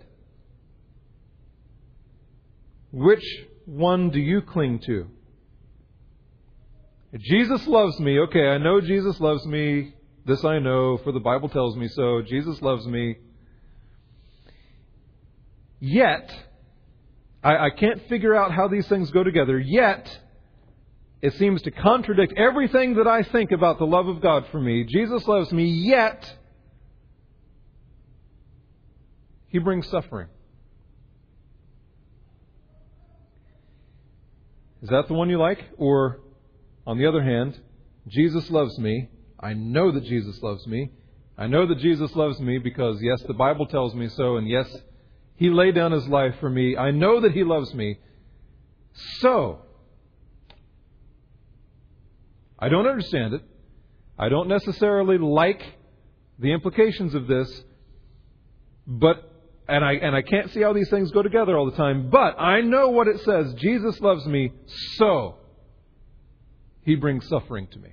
Which 2.91 3.25
one 3.65 4.09
do 4.09 4.19
you 4.19 4.41
cling 4.41 4.79
to? 4.85 5.07
Jesus 7.17 7.67
loves 7.67 7.99
me. 7.99 8.19
Okay, 8.19 8.47
I 8.47 8.57
know 8.57 8.81
Jesus 8.81 9.19
loves 9.19 9.45
me. 9.45 9.93
This 10.25 10.43
I 10.45 10.59
know, 10.59 10.97
for 11.03 11.11
the 11.11 11.19
Bible 11.19 11.49
tells 11.49 11.75
me 11.75 11.87
so. 11.87 12.21
Jesus 12.21 12.61
loves 12.61 12.85
me. 12.85 13.17
Yet, 15.79 16.31
I, 17.43 17.65
I 17.65 17.69
can't 17.71 18.07
figure 18.07 18.35
out 18.35 18.51
how 18.51 18.67
these 18.67 18.87
things 18.87 19.11
go 19.11 19.23
together. 19.23 19.59
Yet, 19.59 20.19
it 21.21 21.33
seems 21.33 21.61
to 21.63 21.71
contradict 21.71 22.33
everything 22.37 22.95
that 22.95 23.07
I 23.07 23.23
think 23.23 23.51
about 23.51 23.79
the 23.79 23.85
love 23.85 24.07
of 24.07 24.21
God 24.21 24.45
for 24.51 24.59
me. 24.59 24.85
Jesus 24.85 25.27
loves 25.27 25.51
me, 25.51 25.65
yet, 25.65 26.37
He 29.49 29.59
brings 29.59 29.87
suffering. 29.89 30.27
Is 34.81 34.89
that 34.89 35.07
the 35.07 35.13
one 35.13 35.29
you 35.29 35.37
like? 35.37 35.63
Or, 35.77 36.19
on 36.85 36.97
the 36.97 37.05
other 37.05 37.23
hand, 37.23 37.57
Jesus 38.07 38.49
loves 38.49 38.77
me. 38.77 39.09
I 39.39 39.53
know 39.53 39.91
that 39.91 40.03
Jesus 40.03 40.41
loves 40.41 40.67
me. 40.67 40.91
I 41.37 41.47
know 41.47 41.65
that 41.65 41.79
Jesus 41.79 42.13
loves 42.15 42.39
me 42.39 42.57
because, 42.57 43.01
yes, 43.01 43.21
the 43.23 43.33
Bible 43.33 43.65
tells 43.65 43.95
me 43.95 44.09
so, 44.09 44.37
and 44.37 44.47
yes, 44.47 44.67
He 45.43 45.49
laid 45.49 45.75
down 45.75 45.91
His 45.91 46.07
life 46.07 46.35
for 46.39 46.49
me. 46.49 46.77
I 46.77 46.91
know 46.91 47.19
that 47.19 47.33
He 47.33 47.43
loves 47.43 47.73
me. 47.73 47.99
So, 49.19 49.59
I 52.57 52.69
don't 52.69 52.87
understand 52.87 53.33
it. 53.33 53.41
I 54.17 54.29
don't 54.29 54.47
necessarily 54.47 55.17
like 55.17 55.61
the 56.39 56.53
implications 56.53 57.13
of 57.13 57.27
this, 57.27 57.61
but 58.87 59.29
and 59.67 59.83
I, 59.83 59.95
and 59.95 60.15
I 60.15 60.21
can't 60.21 60.49
see 60.51 60.61
how 60.61 60.71
these 60.71 60.89
things 60.89 61.11
go 61.11 61.21
together 61.21 61.57
all 61.57 61.69
the 61.69 61.75
time, 61.75 62.09
but 62.09 62.39
I 62.39 62.61
know 62.61 62.87
what 62.91 63.09
it 63.09 63.19
says. 63.19 63.53
Jesus 63.55 63.99
loves 63.99 64.25
me, 64.25 64.53
so 64.95 65.35
he 66.85 66.95
brings 66.95 67.27
suffering 67.27 67.67
to 67.67 67.79
me. 67.79 67.89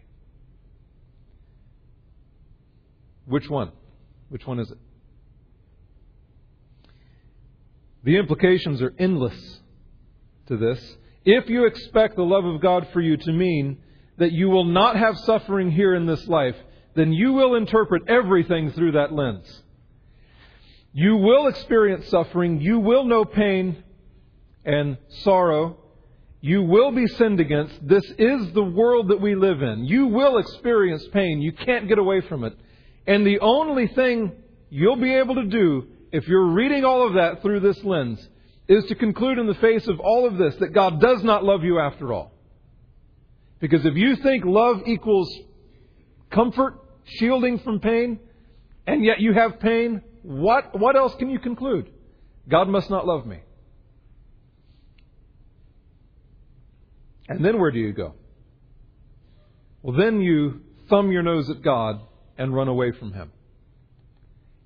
Which 3.26 3.50
one? 3.50 3.72
Which 4.28 4.46
one 4.46 4.60
is 4.60 4.70
it? 4.70 4.78
The 8.04 8.16
implications 8.16 8.80
are 8.82 8.94
endless 8.98 9.60
to 10.46 10.56
this. 10.56 10.96
If 11.24 11.48
you 11.48 11.66
expect 11.66 12.16
the 12.16 12.22
love 12.22 12.44
of 12.44 12.60
God 12.60 12.88
for 12.92 13.00
you 13.00 13.16
to 13.16 13.32
mean 13.32 13.78
that 14.18 14.32
you 14.32 14.48
will 14.48 14.64
not 14.64 14.96
have 14.96 15.18
suffering 15.18 15.70
here 15.70 15.94
in 15.94 16.06
this 16.06 16.26
life, 16.26 16.56
then 16.94 17.12
you 17.12 17.32
will 17.32 17.54
interpret 17.54 18.08
everything 18.08 18.72
through 18.72 18.92
that 18.92 19.12
lens. 19.12 19.62
You 20.92 21.16
will 21.16 21.46
experience 21.46 22.08
suffering. 22.08 22.60
You 22.60 22.78
will 22.78 23.04
know 23.04 23.24
pain 23.24 23.82
and 24.64 24.96
sorrow. 25.22 25.76
You 26.40 26.62
will 26.62 26.90
be 26.90 27.06
sinned 27.06 27.38
against. 27.38 27.86
This 27.86 28.04
is 28.18 28.52
the 28.52 28.64
world 28.64 29.08
that 29.08 29.20
we 29.20 29.34
live 29.34 29.62
in. 29.62 29.84
You 29.84 30.06
will 30.06 30.38
experience 30.38 31.06
pain. 31.12 31.40
You 31.40 31.52
can't 31.52 31.86
get 31.86 31.98
away 31.98 32.22
from 32.22 32.44
it. 32.44 32.54
And 33.06 33.26
the 33.26 33.40
only 33.40 33.88
thing 33.88 34.32
you'll 34.70 34.96
be 34.96 35.14
able 35.14 35.36
to 35.36 35.44
do 35.44 35.86
if 36.12 36.26
you're 36.26 36.46
reading 36.46 36.84
all 36.84 37.06
of 37.06 37.14
that 37.14 37.42
through 37.42 37.60
this 37.60 37.82
lens 37.84 38.26
is 38.68 38.84
to 38.86 38.94
conclude 38.94 39.38
in 39.38 39.46
the 39.46 39.54
face 39.54 39.86
of 39.88 40.00
all 40.00 40.26
of 40.26 40.36
this 40.36 40.54
that 40.56 40.72
God 40.72 41.00
does 41.00 41.22
not 41.22 41.44
love 41.44 41.64
you 41.64 41.78
after 41.78 42.12
all. 42.12 42.32
Because 43.60 43.84
if 43.84 43.94
you 43.94 44.16
think 44.16 44.44
love 44.44 44.82
equals 44.86 45.32
comfort, 46.30 46.78
shielding 47.04 47.58
from 47.58 47.80
pain, 47.80 48.18
and 48.86 49.04
yet 49.04 49.20
you 49.20 49.32
have 49.34 49.60
pain, 49.60 50.02
what, 50.22 50.78
what 50.78 50.96
else 50.96 51.14
can 51.16 51.30
you 51.30 51.38
conclude? 51.38 51.90
God 52.48 52.68
must 52.68 52.90
not 52.90 53.06
love 53.06 53.26
me. 53.26 53.40
And 57.28 57.44
then 57.44 57.60
where 57.60 57.70
do 57.70 57.78
you 57.78 57.92
go? 57.92 58.14
Well, 59.82 59.96
then 59.96 60.20
you 60.20 60.62
thumb 60.88 61.12
your 61.12 61.22
nose 61.22 61.48
at 61.48 61.62
God 61.62 62.00
and 62.36 62.54
run 62.54 62.68
away 62.68 62.92
from 62.92 63.12
Him. 63.12 63.30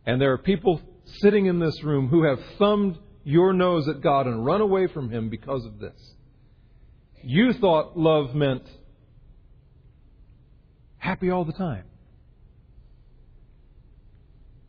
And 0.07 0.21
there 0.21 0.33
are 0.33 0.39
people 0.39 0.81
sitting 1.05 1.47
in 1.47 1.59
this 1.59 1.83
room 1.83 2.09
who 2.09 2.25
have 2.25 2.39
thumbed 2.59 2.99
your 3.25 3.53
nose 3.53 3.89
at 3.89 4.01
God 4.01 4.27
and 4.27 4.45
run 4.45 4.61
away 4.61 4.87
from 4.87 5.11
Him 5.11 5.29
because 5.29 5.65
of 5.65 5.79
this. 5.79 6.15
You 7.23 7.53
thought 7.55 7.97
love 7.97 8.35
meant 8.35 8.65
happy 10.99 11.31
all 11.31 11.45
the 11.45 11.53
time. 11.53 11.85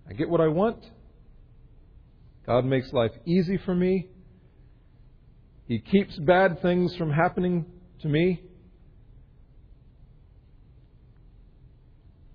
I 0.10 0.14
get 0.14 0.30
what 0.30 0.42
I 0.42 0.48
want. 0.48 0.78
God 2.46 2.64
makes 2.64 2.94
life 2.94 3.12
easy 3.26 3.58
for 3.66 3.74
me. 3.74 4.08
He 5.68 5.80
keeps 5.80 6.16
bad 6.18 6.62
things 6.62 6.96
from 6.96 7.12
happening 7.12 7.66
to 8.02 8.08
me. 8.08 8.42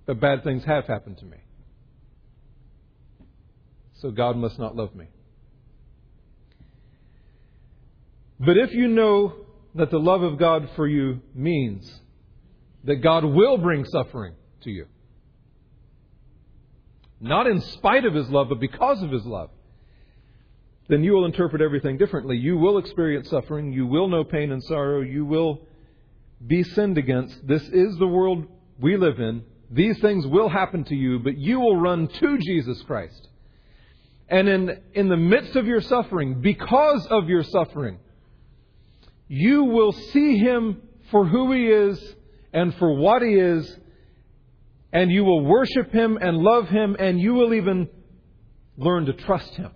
But 0.04 0.20
bad 0.20 0.42
things 0.42 0.64
have 0.64 0.86
happened 0.86 1.18
to 1.18 1.24
me. 1.24 1.36
So 4.00 4.10
God 4.10 4.36
must 4.36 4.58
not 4.58 4.74
love 4.74 4.94
me. 4.94 5.06
But 8.38 8.56
if 8.56 8.72
you 8.72 8.88
know 8.88 9.34
that 9.74 9.90
the 9.90 9.98
love 9.98 10.22
of 10.22 10.38
God 10.38 10.70
for 10.74 10.88
you 10.88 11.20
means 11.34 12.00
that 12.84 12.96
God 12.96 13.24
will 13.24 13.58
bring 13.58 13.84
suffering 13.84 14.34
to 14.62 14.70
you, 14.70 14.86
not 17.20 17.46
in 17.46 17.60
spite 17.60 18.06
of 18.06 18.14
His 18.14 18.28
love, 18.30 18.48
but 18.48 18.58
because 18.58 19.02
of 19.02 19.10
His 19.10 19.26
love, 19.26 19.50
then 20.88 21.04
you 21.04 21.12
will 21.12 21.26
interpret 21.26 21.60
everything 21.60 21.98
differently. 21.98 22.38
You 22.38 22.56
will 22.56 22.78
experience 22.78 23.28
suffering. 23.28 23.72
You 23.72 23.86
will 23.86 24.08
know 24.08 24.24
pain 24.24 24.50
and 24.50 24.62
sorrow. 24.64 25.02
You 25.02 25.26
will 25.26 25.60
be 26.44 26.64
sinned 26.64 26.96
against. 26.96 27.46
This 27.46 27.62
is 27.62 27.96
the 27.98 28.08
world 28.08 28.46
we 28.80 28.96
live 28.96 29.20
in. 29.20 29.44
These 29.70 30.00
things 30.00 30.26
will 30.26 30.48
happen 30.48 30.84
to 30.84 30.94
you, 30.94 31.18
but 31.18 31.36
you 31.36 31.60
will 31.60 31.76
run 31.76 32.08
to 32.08 32.38
Jesus 32.38 32.82
Christ. 32.82 33.28
And 34.30 34.48
in, 34.48 34.82
in 34.94 35.08
the 35.08 35.16
midst 35.16 35.56
of 35.56 35.66
your 35.66 35.80
suffering, 35.80 36.40
because 36.40 37.04
of 37.10 37.28
your 37.28 37.42
suffering, 37.42 37.98
you 39.26 39.64
will 39.64 39.92
see 39.92 40.38
Him 40.38 40.82
for 41.10 41.26
who 41.26 41.52
He 41.52 41.66
is 41.66 42.14
and 42.52 42.72
for 42.76 42.94
what 42.96 43.22
He 43.22 43.34
is, 43.34 43.76
and 44.92 45.10
you 45.10 45.24
will 45.24 45.44
worship 45.44 45.90
Him 45.92 46.16
and 46.16 46.38
love 46.38 46.68
Him, 46.68 46.96
and 46.98 47.20
you 47.20 47.34
will 47.34 47.54
even 47.54 47.88
learn 48.76 49.06
to 49.06 49.12
trust 49.12 49.52
Him. 49.54 49.72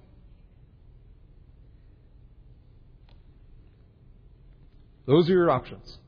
Those 5.07 5.29
are 5.29 5.33
your 5.33 5.51
options. 5.51 5.99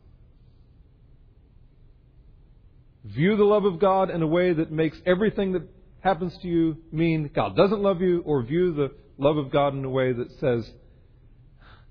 View 3.05 3.37
the 3.37 3.45
love 3.45 3.65
of 3.65 3.81
God 3.81 4.11
in 4.11 4.23
a 4.23 4.27
way 4.27 4.53
that 4.53 4.71
makes 4.71 5.01
everything 5.05 5.53
that 5.53 5.63
happens 6.07 6.39
to 6.39 6.47
you 6.47 6.77
mean 6.93 7.31
God 7.35 7.57
doesn't 7.57 7.81
love 7.81 8.01
you, 8.01 8.23
or 8.25 8.43
view 8.43 8.73
the 8.73 8.93
love 9.19 9.37
of 9.37 9.51
God 9.51 9.75
in 9.75 9.85
a 9.85 9.91
way 9.91 10.13
that 10.13 10.31
says, 10.39 10.71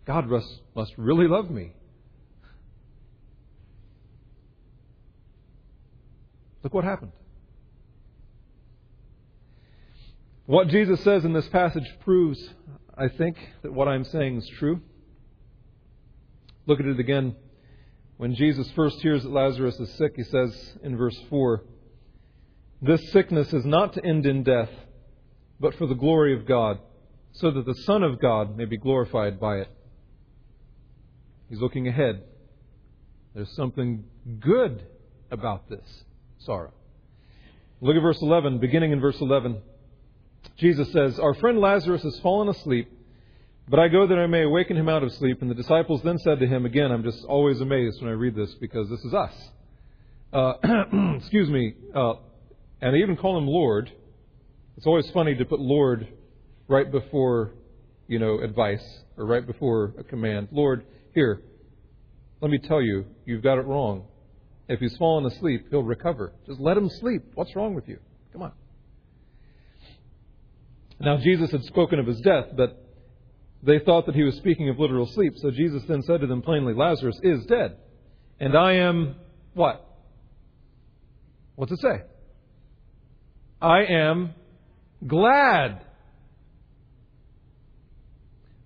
God 0.06 0.28
must, 0.28 0.62
must 0.74 0.94
really 0.98 1.28
love 1.28 1.52
me. 1.52 1.74
Look 6.64 6.74
what 6.74 6.86
happened. 6.86 7.12
What 10.46 10.70
Jesus 10.70 11.04
says 11.04 11.26
in 11.26 11.34
this 11.34 11.50
passage 11.50 11.88
proves, 12.06 12.40
I 12.98 13.10
think, 13.10 13.36
that 13.64 13.74
what 13.74 13.90
I'm 13.90 14.06
saying 14.06 14.38
is 14.38 14.48
true. 14.58 14.80
Look 16.68 16.80
at 16.80 16.86
it 16.86 17.00
again. 17.00 17.36
When 18.18 18.34
Jesus 18.34 18.72
first 18.76 18.98
hears 19.02 19.24
that 19.24 19.32
Lazarus 19.32 19.78
is 19.80 19.92
sick, 19.96 20.14
he 20.16 20.24
says 20.24 20.78
in 20.84 20.96
verse 20.96 21.20
4 21.30 21.64
This 22.86 23.12
sickness 23.12 23.54
is 23.54 23.66
not 23.66 23.94
to 23.94 24.06
end 24.06 24.26
in 24.26 24.44
death, 24.44 24.70
but 25.60 25.76
for 25.76 25.88
the 25.88 25.96
glory 25.96 26.36
of 26.36 26.46
God, 26.46 26.80
so 27.34 27.52
that 27.52 27.66
the 27.66 27.74
Son 27.86 28.04
of 28.04 28.22
God 28.22 28.56
may 28.58 28.66
be 28.66 28.78
glorified 28.78 29.40
by 29.40 29.58
it. 29.58 29.70
He's 31.50 31.60
looking 31.60 31.88
ahead. 31.88 32.24
There's 33.34 33.54
something 33.56 34.06
good 34.40 34.86
about 35.32 35.70
this 35.70 36.04
sorrow. 36.40 36.74
Look 37.82 37.96
at 37.96 38.02
verse 38.02 38.22
11, 38.22 38.60
beginning 38.60 38.92
in 38.92 39.00
verse 39.00 39.20
11. 39.20 39.62
Jesus 40.58 40.92
says, 40.92 41.20
Our 41.20 41.34
friend 41.36 41.60
Lazarus 41.60 42.04
has 42.04 42.20
fallen 42.20 42.50
asleep 42.50 42.90
but 43.68 43.80
I 43.80 43.88
go 43.88 44.06
that 44.06 44.18
I 44.18 44.28
may 44.28 44.44
awaken 44.44 44.78
him 44.78 44.90
out 44.90 45.04
of 45.04 45.12
sleep. 45.14 45.42
And 45.42 45.50
the 45.50 45.56
disciples 45.56 46.02
then 46.04 46.20
said 46.20 46.40
to 46.40 46.48
him, 46.48 46.66
again, 46.66 46.92
I'm 46.92 47.04
just 47.04 47.26
always 47.26 47.62
amazed 47.62 48.02
when 48.02 48.12
I 48.12 48.14
read 48.14 48.36
this 48.36 48.54
because 48.56 48.90
this 48.90 49.04
is 49.04 49.14
us. 49.14 49.34
Uh, 50.32 50.54
excuse 51.18 51.50
me. 51.50 51.74
Uh, 51.94 52.14
and 52.82 52.94
they 52.94 53.00
even 53.00 53.16
call 53.16 53.38
him 53.38 53.48
Lord. 53.48 53.92
It's 54.78 54.86
always 54.86 55.10
funny 55.12 55.36
to 55.36 55.46
put 55.46 55.60
Lord 55.60 56.08
right 56.68 56.92
before, 56.92 57.54
you 58.08 58.20
know, 58.20 58.40
advice 58.40 58.84
or 59.18 59.26
right 59.26 59.46
before 59.46 59.94
a 59.98 60.04
command. 60.04 60.50
Lord, 60.52 60.86
here, 61.14 61.42
let 62.42 62.52
me 62.52 62.60
tell 62.60 62.82
you, 62.82 63.06
you've 63.26 63.44
got 63.44 63.58
it 63.58 63.66
wrong. 63.66 64.06
If 64.68 64.80
he's 64.80 64.96
fallen 64.98 65.26
asleep, 65.26 65.68
he'll 65.70 65.84
recover. 65.84 66.34
Just 66.48 66.60
let 66.60 66.76
him 66.76 66.90
sleep. 66.90 67.24
What's 67.36 67.56
wrong 67.56 67.76
with 67.76 67.88
you? 67.88 68.00
Come 68.34 68.42
on. 68.42 68.52
Now, 71.00 71.18
Jesus 71.18 71.52
had 71.52 71.64
spoken 71.64 72.00
of 72.00 72.08
his 72.08 72.20
death, 72.22 72.46
but 72.56 72.82
they 73.64 73.80
thought 73.80 74.06
that 74.06 74.16
he 74.16 74.24
was 74.24 74.36
speaking 74.38 74.70
of 74.70 74.80
literal 74.80 75.08
sleep. 75.08 75.34
So 75.38 75.52
Jesus 75.52 75.84
then 75.88 76.02
said 76.04 76.22
to 76.22 76.28
them 76.28 76.42
plainly, 76.42 76.74
Lazarus 76.74 77.20
is 77.24 77.46
dead. 77.46 77.78
And 78.40 78.58
I 78.58 78.74
am 78.74 79.16
what? 79.54 79.86
What's 81.56 81.72
it 81.72 81.80
say? 81.80 82.02
I 83.66 83.84
am 83.86 84.36
glad. 85.08 85.84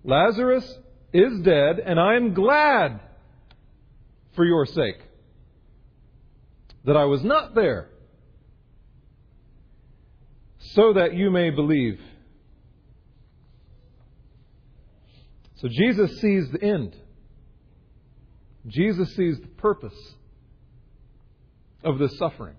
Lazarus 0.04 0.78
is 1.14 1.40
dead, 1.40 1.78
and 1.78 1.98
I 1.98 2.16
am 2.16 2.34
glad 2.34 3.00
for 4.36 4.44
your 4.44 4.66
sake 4.66 5.00
that 6.84 6.98
I 6.98 7.06
was 7.06 7.24
not 7.24 7.54
there, 7.54 7.88
so 10.58 10.92
that 10.92 11.14
you 11.14 11.30
may 11.30 11.48
believe. 11.48 11.98
So 15.56 15.68
Jesus 15.68 16.20
sees 16.20 16.50
the 16.50 16.62
end. 16.62 16.94
Jesus 18.66 19.16
sees 19.16 19.40
the 19.40 19.46
purpose 19.46 20.14
of 21.82 21.98
this 21.98 22.18
suffering. 22.18 22.56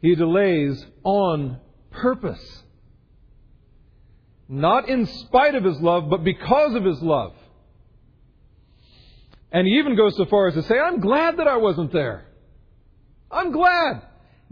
He 0.00 0.14
delays 0.14 0.84
on 1.04 1.58
purpose. 1.90 2.62
Not 4.48 4.88
in 4.88 5.06
spite 5.06 5.54
of 5.54 5.64
his 5.64 5.80
love, 5.80 6.08
but 6.08 6.24
because 6.24 6.74
of 6.74 6.84
his 6.84 7.02
love. 7.02 7.34
And 9.50 9.66
he 9.66 9.74
even 9.74 9.96
goes 9.96 10.16
so 10.16 10.26
far 10.26 10.48
as 10.48 10.54
to 10.54 10.62
say, 10.62 10.78
I'm 10.78 11.00
glad 11.00 11.38
that 11.38 11.48
I 11.48 11.56
wasn't 11.56 11.92
there. 11.92 12.26
I'm 13.30 13.50
glad. 13.50 14.02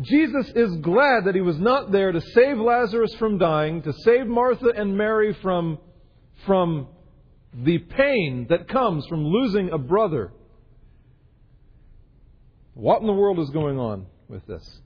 Jesus 0.01 0.51
is 0.55 0.77
glad 0.77 1.25
that 1.25 1.35
he 1.35 1.41
was 1.41 1.59
not 1.59 1.91
there 1.91 2.13
to 2.13 2.21
save 2.21 2.59
Lazarus 2.59 3.15
from 3.15 3.39
dying, 3.39 3.83
to 3.83 3.93
save 4.05 4.27
Martha 4.27 4.69
and 4.77 4.97
Mary 4.97 5.35
from, 5.43 5.79
from 6.45 6.89
the 7.55 7.79
pain 7.79 8.47
that 8.51 8.69
comes 8.69 9.07
from 9.07 9.25
losing 9.25 9.71
a 9.71 9.79
brother. 9.79 10.33
What 12.75 13.01
in 13.01 13.07
the 13.07 13.15
world 13.15 13.39
is 13.39 13.49
going 13.51 13.79
on 13.79 14.07
with 14.29 14.47
this? 14.47 14.81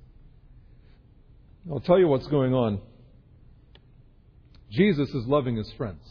I'll 1.68 1.80
tell 1.80 1.98
you 1.98 2.06
what's 2.06 2.28
going 2.28 2.54
on. 2.54 2.80
Jesus 4.70 5.08
is 5.08 5.26
loving 5.26 5.56
his 5.56 5.70
friends. 5.72 6.02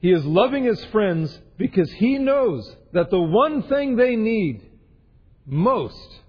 He 0.00 0.12
is 0.12 0.24
loving 0.24 0.64
his 0.64 0.84
friends 0.86 1.36
because 1.56 1.90
he 1.92 2.18
knows 2.18 2.76
that 2.92 3.10
the 3.10 3.20
one 3.20 3.62
thing 3.64 3.96
they 3.96 4.14
need 4.14 4.62
most 5.46 6.20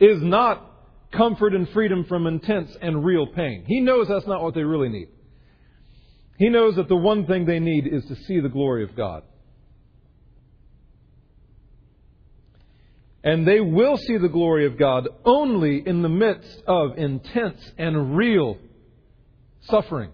is 0.00 0.20
not 0.22 0.64
comfort 1.12 1.54
and 1.54 1.68
freedom 1.70 2.04
from 2.04 2.26
intense 2.26 2.76
and 2.82 3.04
real 3.04 3.26
pain. 3.26 3.64
He 3.66 3.80
knows 3.80 4.08
that's 4.08 4.26
not 4.26 4.42
what 4.42 4.54
they 4.54 4.64
really 4.64 4.88
need. 4.88 5.08
He 6.38 6.48
knows 6.48 6.76
that 6.76 6.88
the 6.88 6.96
one 6.96 7.26
thing 7.26 7.46
they 7.46 7.58
need 7.58 7.86
is 7.86 8.04
to 8.06 8.16
see 8.24 8.40
the 8.40 8.48
glory 8.48 8.84
of 8.84 8.94
God. 8.94 9.22
And 13.28 13.46
they 13.46 13.60
will 13.60 13.98
see 13.98 14.16
the 14.16 14.30
glory 14.30 14.64
of 14.64 14.78
God 14.78 15.06
only 15.22 15.86
in 15.86 16.00
the 16.00 16.08
midst 16.08 16.62
of 16.66 16.96
intense 16.96 17.60
and 17.76 18.16
real 18.16 18.56
suffering. 19.64 20.12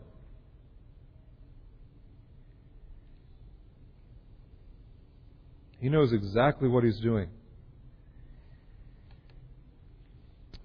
He 5.79 5.89
knows 5.89 6.13
exactly 6.13 6.69
what 6.69 6.83
he's 6.83 6.99
doing. 6.99 7.29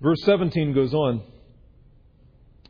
Verse 0.01 0.17
17 0.23 0.73
goes 0.73 0.91
on. 0.91 1.21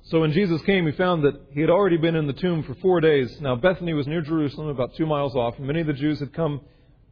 So 0.08 0.20
when 0.20 0.34
Jesus 0.34 0.62
came, 0.64 0.88
he 0.88 0.92
found 0.92 1.24
that 1.24 1.40
he 1.54 1.62
had 1.62 1.70
already 1.70 1.96
been 1.96 2.16
in 2.16 2.28
the 2.28 2.34
tomb 2.34 2.64
for 2.64 2.76
four 2.82 3.00
days. 3.00 3.34
Now 3.40 3.56
Bethany 3.56 3.94
was 3.94 4.08
near 4.08 4.24
Jerusalem, 4.24 4.68
about 4.68 4.96
two 4.98 5.06
miles 5.06 5.38
off, 5.38 5.58
and 5.58 5.66
many 5.66 5.80
of 5.80 5.88
the 5.88 5.94
Jews 5.94 6.20
had 6.20 6.34
come 6.34 6.60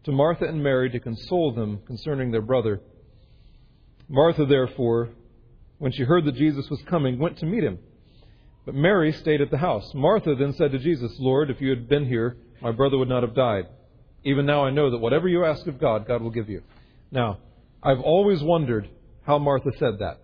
to 0.03 0.12
Martha 0.12 0.45
and 0.45 0.63
Mary 0.63 0.89
to 0.89 0.99
console 0.99 1.53
them 1.53 1.79
concerning 1.86 2.31
their 2.31 2.41
brother. 2.41 2.81
Martha, 4.10 4.45
therefore, 4.45 5.10
when 5.79 5.91
she 5.91 6.03
heard 6.03 6.25
that 6.25 6.36
Jesus 6.36 6.69
was 6.69 6.81
coming, 6.89 7.19
went 7.19 7.38
to 7.39 7.45
meet 7.45 7.63
him. 7.63 7.79
But 8.65 8.75
Mary 8.75 9.12
stayed 9.12 9.41
at 9.41 9.51
the 9.51 9.57
house. 9.57 9.91
Martha 9.93 10.36
then 10.36 10.53
said 10.53 10.71
to 10.71 10.79
Jesus, 10.79 11.12
Lord, 11.19 11.49
if 11.49 11.62
you 11.62 11.69
had 11.69 11.88
been 11.88 12.05
here, 12.05 12.38
my 12.62 12.71
brother 12.71 12.97
would 12.97 13.10
not 13.10 13.23
have 13.23 13.36
died. 13.36 13.67
Even 14.23 14.45
now 14.45 14.65
I 14.65 14.71
know 14.71 14.91
that 14.91 14.97
whatever 14.97 15.27
you 15.27 15.45
ask 15.45 15.67
of 15.67 15.79
God, 15.79 16.07
God 16.07 16.21
will 16.21 16.31
give 16.31 16.49
you. 16.49 16.62
Now, 17.12 17.39
I've 17.81 18.01
always 18.01 18.41
wondered 18.41 18.89
how 19.25 19.39
Martha 19.39 19.71
said 19.77 19.99
that. 19.99 20.21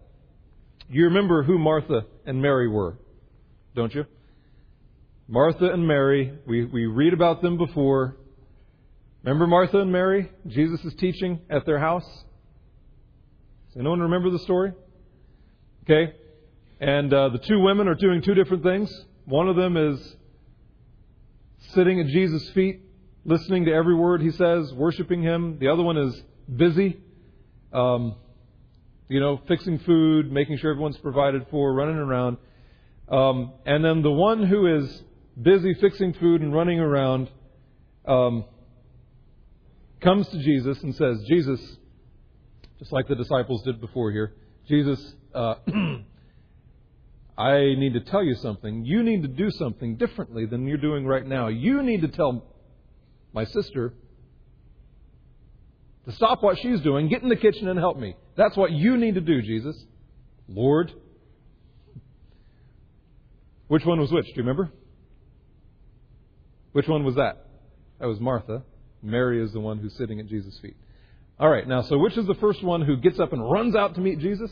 You 0.90 1.06
remember 1.06 1.44
who 1.44 1.58
Martha 1.58 2.06
and 2.26 2.42
Mary 2.42 2.68
were, 2.68 2.98
don't 3.76 3.94
you? 3.94 4.06
Martha 5.28 5.72
and 5.72 5.88
Mary, 5.88 6.34
we, 6.46 6.66
we 6.66 6.86
read 6.86 7.14
about 7.14 7.42
them 7.42 7.58
before. 7.58 8.18
Remember 9.24 9.48
Martha 9.48 9.80
and 9.80 9.90
Mary? 9.90 10.30
Jesus 10.48 10.84
is 10.84 10.94
teaching 10.96 11.40
at 11.50 11.66
their 11.66 11.80
house. 11.80 12.06
Does 13.70 13.80
anyone 13.80 14.02
remember 14.02 14.30
the 14.30 14.40
story? 14.40 14.74
Okay. 15.84 16.14
And 16.82 17.14
uh, 17.14 17.30
the 17.30 17.38
two 17.38 17.62
women 17.62 17.88
are 17.88 17.96
doing 17.96 18.22
two 18.22 18.34
different 18.34 18.64
things. 18.64 18.94
One 19.24 19.48
of 19.48 19.56
them 19.56 19.78
is 19.78 20.16
sitting 21.70 22.02
at 22.02 22.08
Jesus' 22.08 22.50
feet, 22.50 22.82
listening 23.24 23.64
to 23.66 23.72
every 23.72 23.96
word 23.96 24.22
he 24.22 24.32
says, 24.32 24.74
worshiping 24.74 25.24
him. 25.24 25.58
The 25.58 25.70
other 25.70 25.84
one 25.84 25.96
is 25.96 26.22
busy. 26.54 27.00
Um, 27.72 28.16
you 29.08 29.22
know, 29.22 29.40
fixing 29.48 29.80
food, 29.80 30.34
making 30.34 30.58
sure 30.58 30.72
everyone's 30.72 30.98
provided 30.98 31.46
for, 31.50 31.74
running 31.74 31.96
around. 31.96 32.38
Um, 33.08 33.54
and 33.66 33.86
then 33.86 34.02
the 34.02 34.12
one 34.12 34.44
who 34.44 34.80
is 34.80 35.04
busy 35.42 35.76
fixing 35.76 36.14
food 36.14 36.42
and 36.42 36.54
running 36.54 36.82
around 36.82 37.30
um, 38.06 38.46
comes 40.04 40.28
to 40.30 40.38
Jesus 40.38 40.82
and 40.84 40.94
says, 40.96 41.24
Jesus, 41.28 41.60
just 42.80 42.92
like 42.92 43.08
the 43.08 43.16
disciples 43.16 43.64
did 43.64 43.80
before 43.80 44.12
here, 44.12 44.34
Jesus, 44.68 45.14
uh, 45.34 45.56
I 47.38 47.74
need 47.76 47.94
to 47.94 48.02
tell 48.02 48.24
you 48.24 48.36
something. 48.36 48.86
You 48.86 49.04
need 49.04 49.24
to 49.24 49.28
do 49.28 49.50
something 49.52 49.96
differently 49.96 50.46
than 50.46 50.68
you're 50.68 50.78
doing 50.78 51.06
right 51.06 51.26
now. 51.26 51.48
You 51.48 51.82
need 51.82 52.02
to 52.02 52.10
tell 52.10 52.46
my 53.34 53.46
sister 53.46 53.94
to 56.06 56.12
stop 56.12 56.44
what 56.44 56.60
she's 56.60 56.82
doing, 56.82 57.08
get 57.08 57.24
in 57.24 57.30
the 57.30 57.36
kitchen 57.36 57.68
and 57.68 57.80
help 57.80 57.98
me. 57.98 58.16
That's 58.36 58.58
what 58.58 58.72
you 58.72 58.98
need 58.98 59.16
to 59.16 59.22
do, 59.22 59.42
Jesus. 59.42 59.76
Lord. 60.48 60.92
Which 63.68 63.86
one 63.86 64.00
was 64.00 64.12
which? 64.12 64.26
Do 64.26 64.32
you 64.32 64.44
remember? 64.44 64.72
Which 66.74 66.88
one 66.88 67.04
was 67.04 67.16
that? 67.16 67.48
That 68.00 68.08
was 68.08 68.20
Martha. 68.20 68.64
Mary 69.04 69.44
is 69.44 69.52
the 69.52 69.60
one 69.60 69.78
who's 69.78 69.96
sitting 69.96 70.20
at 70.20 70.28
Jesus' 70.28 70.58
feet. 70.60 70.78
All 71.40 71.50
right, 71.50 71.68
now, 71.68 71.82
so 71.82 71.98
which 71.98 72.18
is 72.18 72.26
the 72.26 72.36
first 72.36 72.64
one 72.64 72.82
who 72.82 72.96
gets 72.98 73.20
up 73.20 73.34
and 73.34 73.52
runs 73.52 73.76
out 73.76 73.96
to 73.96 74.02
meet 74.02 74.20
Jesus? 74.20 74.52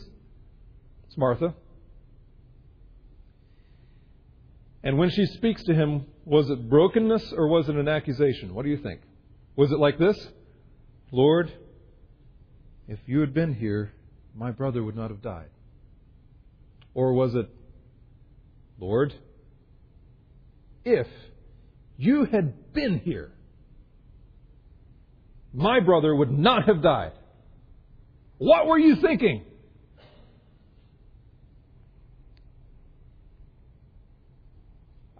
It's 1.06 1.16
Martha. 1.16 1.54
And 4.84 4.98
when 4.98 5.10
she 5.10 5.26
speaks 5.26 5.62
to 5.64 5.74
him, 5.74 6.06
was 6.24 6.50
it 6.50 6.68
brokenness 6.68 7.32
or 7.32 7.46
was 7.48 7.68
it 7.68 7.76
an 7.76 7.88
accusation? 7.88 8.54
What 8.54 8.64
do 8.64 8.70
you 8.70 8.78
think? 8.78 9.00
Was 9.56 9.70
it 9.70 9.78
like 9.78 9.98
this? 9.98 10.16
Lord, 11.12 11.52
if 12.88 12.98
you 13.06 13.20
had 13.20 13.32
been 13.32 13.54
here, 13.54 13.92
my 14.34 14.50
brother 14.50 14.82
would 14.82 14.96
not 14.96 15.10
have 15.10 15.22
died. 15.22 15.50
Or 16.94 17.12
was 17.12 17.34
it, 17.34 17.48
Lord, 18.78 19.14
if 20.84 21.06
you 21.96 22.24
had 22.24 22.72
been 22.72 22.98
here, 22.98 23.32
my 25.52 25.80
brother 25.80 26.14
would 26.14 26.30
not 26.30 26.66
have 26.66 26.82
died. 26.82 27.12
What 28.38 28.66
were 28.66 28.78
you 28.78 28.96
thinking? 29.00 29.44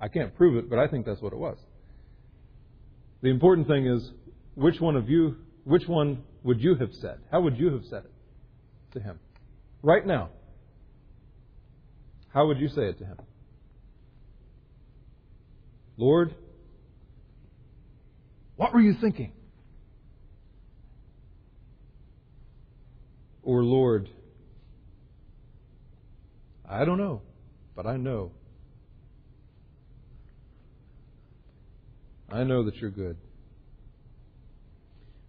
I 0.01 0.09
can't 0.09 0.35
prove 0.37 0.57
it, 0.57 0.69
but 0.69 0.79
I 0.79 0.89
think 0.89 1.07
that's 1.07 1.21
what 1.21 1.33
it 1.33 1.39
was. 1.39 1.59
The 3.23 3.29
important 3.29 3.69
thing 3.69 3.87
is 3.87 4.11
which 4.57 4.81
one 4.81 4.97
of 4.97 5.09
you 5.09 5.37
which 5.65 5.87
one 5.87 6.25
would 6.43 6.61
you 6.61 6.75
have 6.75 6.91
said? 7.01 7.19
How 7.31 7.41
would 7.41 7.57
you 7.57 7.73
have 7.73 7.85
said 7.89 8.05
it 8.05 8.13
to 8.95 9.01
him? 9.01 9.21
Right 9.81 10.05
now. 10.05 10.31
How 12.35 12.47
would 12.47 12.59
you 12.59 12.69
say 12.69 12.83
it 12.83 12.99
to 12.99 13.05
him? 13.05 13.19
Lord, 15.97 16.35
what 18.57 18.75
were 18.75 18.81
you 18.81 18.95
thinking? 19.01 19.33
Or, 23.43 23.65
Lord, 23.65 24.09
I 26.69 26.85
don't 26.85 26.99
know, 26.99 27.23
but 27.75 27.87
I 27.87 27.97
know. 27.97 28.33
I 32.31 32.45
know 32.45 32.65
that 32.65 32.77
you're 32.77 32.91
good. 32.91 33.17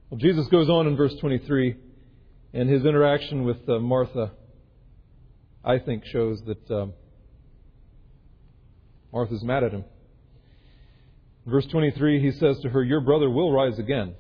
Well, 0.10 0.19
Jesus 0.19 0.47
goes 0.47 0.69
on 0.69 0.88
in 0.88 0.95
verse 0.95 1.13
23, 1.19 1.76
and 2.54 2.69
his 2.69 2.86
interaction 2.86 3.43
with 3.43 3.67
uh, 3.67 3.80
Martha, 3.80 4.32
I 5.65 5.80
think, 5.80 6.06
shows 6.06 6.39
that 6.45 6.71
um, 6.71 6.93
Martha's 9.12 9.43
mad 9.43 9.63
at 9.63 9.71
him. 9.71 9.86
Verse 11.45 11.65
23, 11.65 12.21
he 12.21 12.32
says 12.32 12.60
to 12.62 12.69
her, 12.69 12.84
Your 12.84 13.02
brother 13.02 13.30
will 13.30 13.52
rise 13.52 13.80
again. 13.80 14.15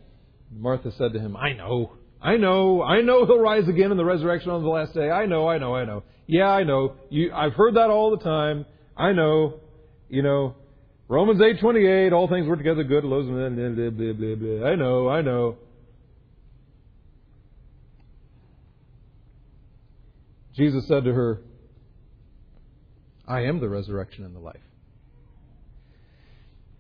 Martha 0.51 0.91
said 0.91 1.13
to 1.13 1.19
him, 1.19 1.37
I 1.37 1.53
know. 1.53 1.93
I 2.23 2.37
know. 2.37 2.81
I 2.81 3.01
know 3.01 3.25
he'll 3.25 3.39
rise 3.39 3.67
again 3.67 3.91
in 3.91 3.97
the 3.97 4.05
resurrection 4.05 4.49
on 4.49 4.63
the 4.63 4.69
last 4.69 4.93
day. 4.93 5.11
I 5.11 5.25
know, 5.25 5.49
I 5.49 5.57
know, 5.57 5.75
I 5.75 5.83
know. 5.83 6.03
Yeah, 6.25 6.49
I 6.49 6.63
know. 6.63 6.95
You, 7.09 7.33
I've 7.33 7.53
heard 7.53 7.75
that 7.75 7.89
all 7.89 8.11
the 8.11 8.23
time. 8.23 8.65
I 8.95 9.11
know. 9.11 9.59
You 10.07 10.21
know, 10.21 10.55
Romans 11.09 11.41
8:28, 11.41 12.13
all 12.13 12.29
things 12.29 12.47
work 12.47 12.59
together 12.59 12.83
good. 12.83 13.03
Blah, 13.03 13.23
blah, 13.23 13.49
blah, 13.49 13.89
blah, 13.89 14.13
blah, 14.13 14.35
blah. 14.35 14.67
I 14.67 14.75
know, 14.75 15.09
I 15.09 15.21
know. 15.21 15.57
Jesus 20.55 20.87
said 20.87 21.03
to 21.03 21.13
her, 21.13 21.41
I 23.27 23.41
am 23.41 23.59
the 23.59 23.67
resurrection 23.67 24.23
and 24.23 24.35
the 24.35 24.39
life. 24.39 24.61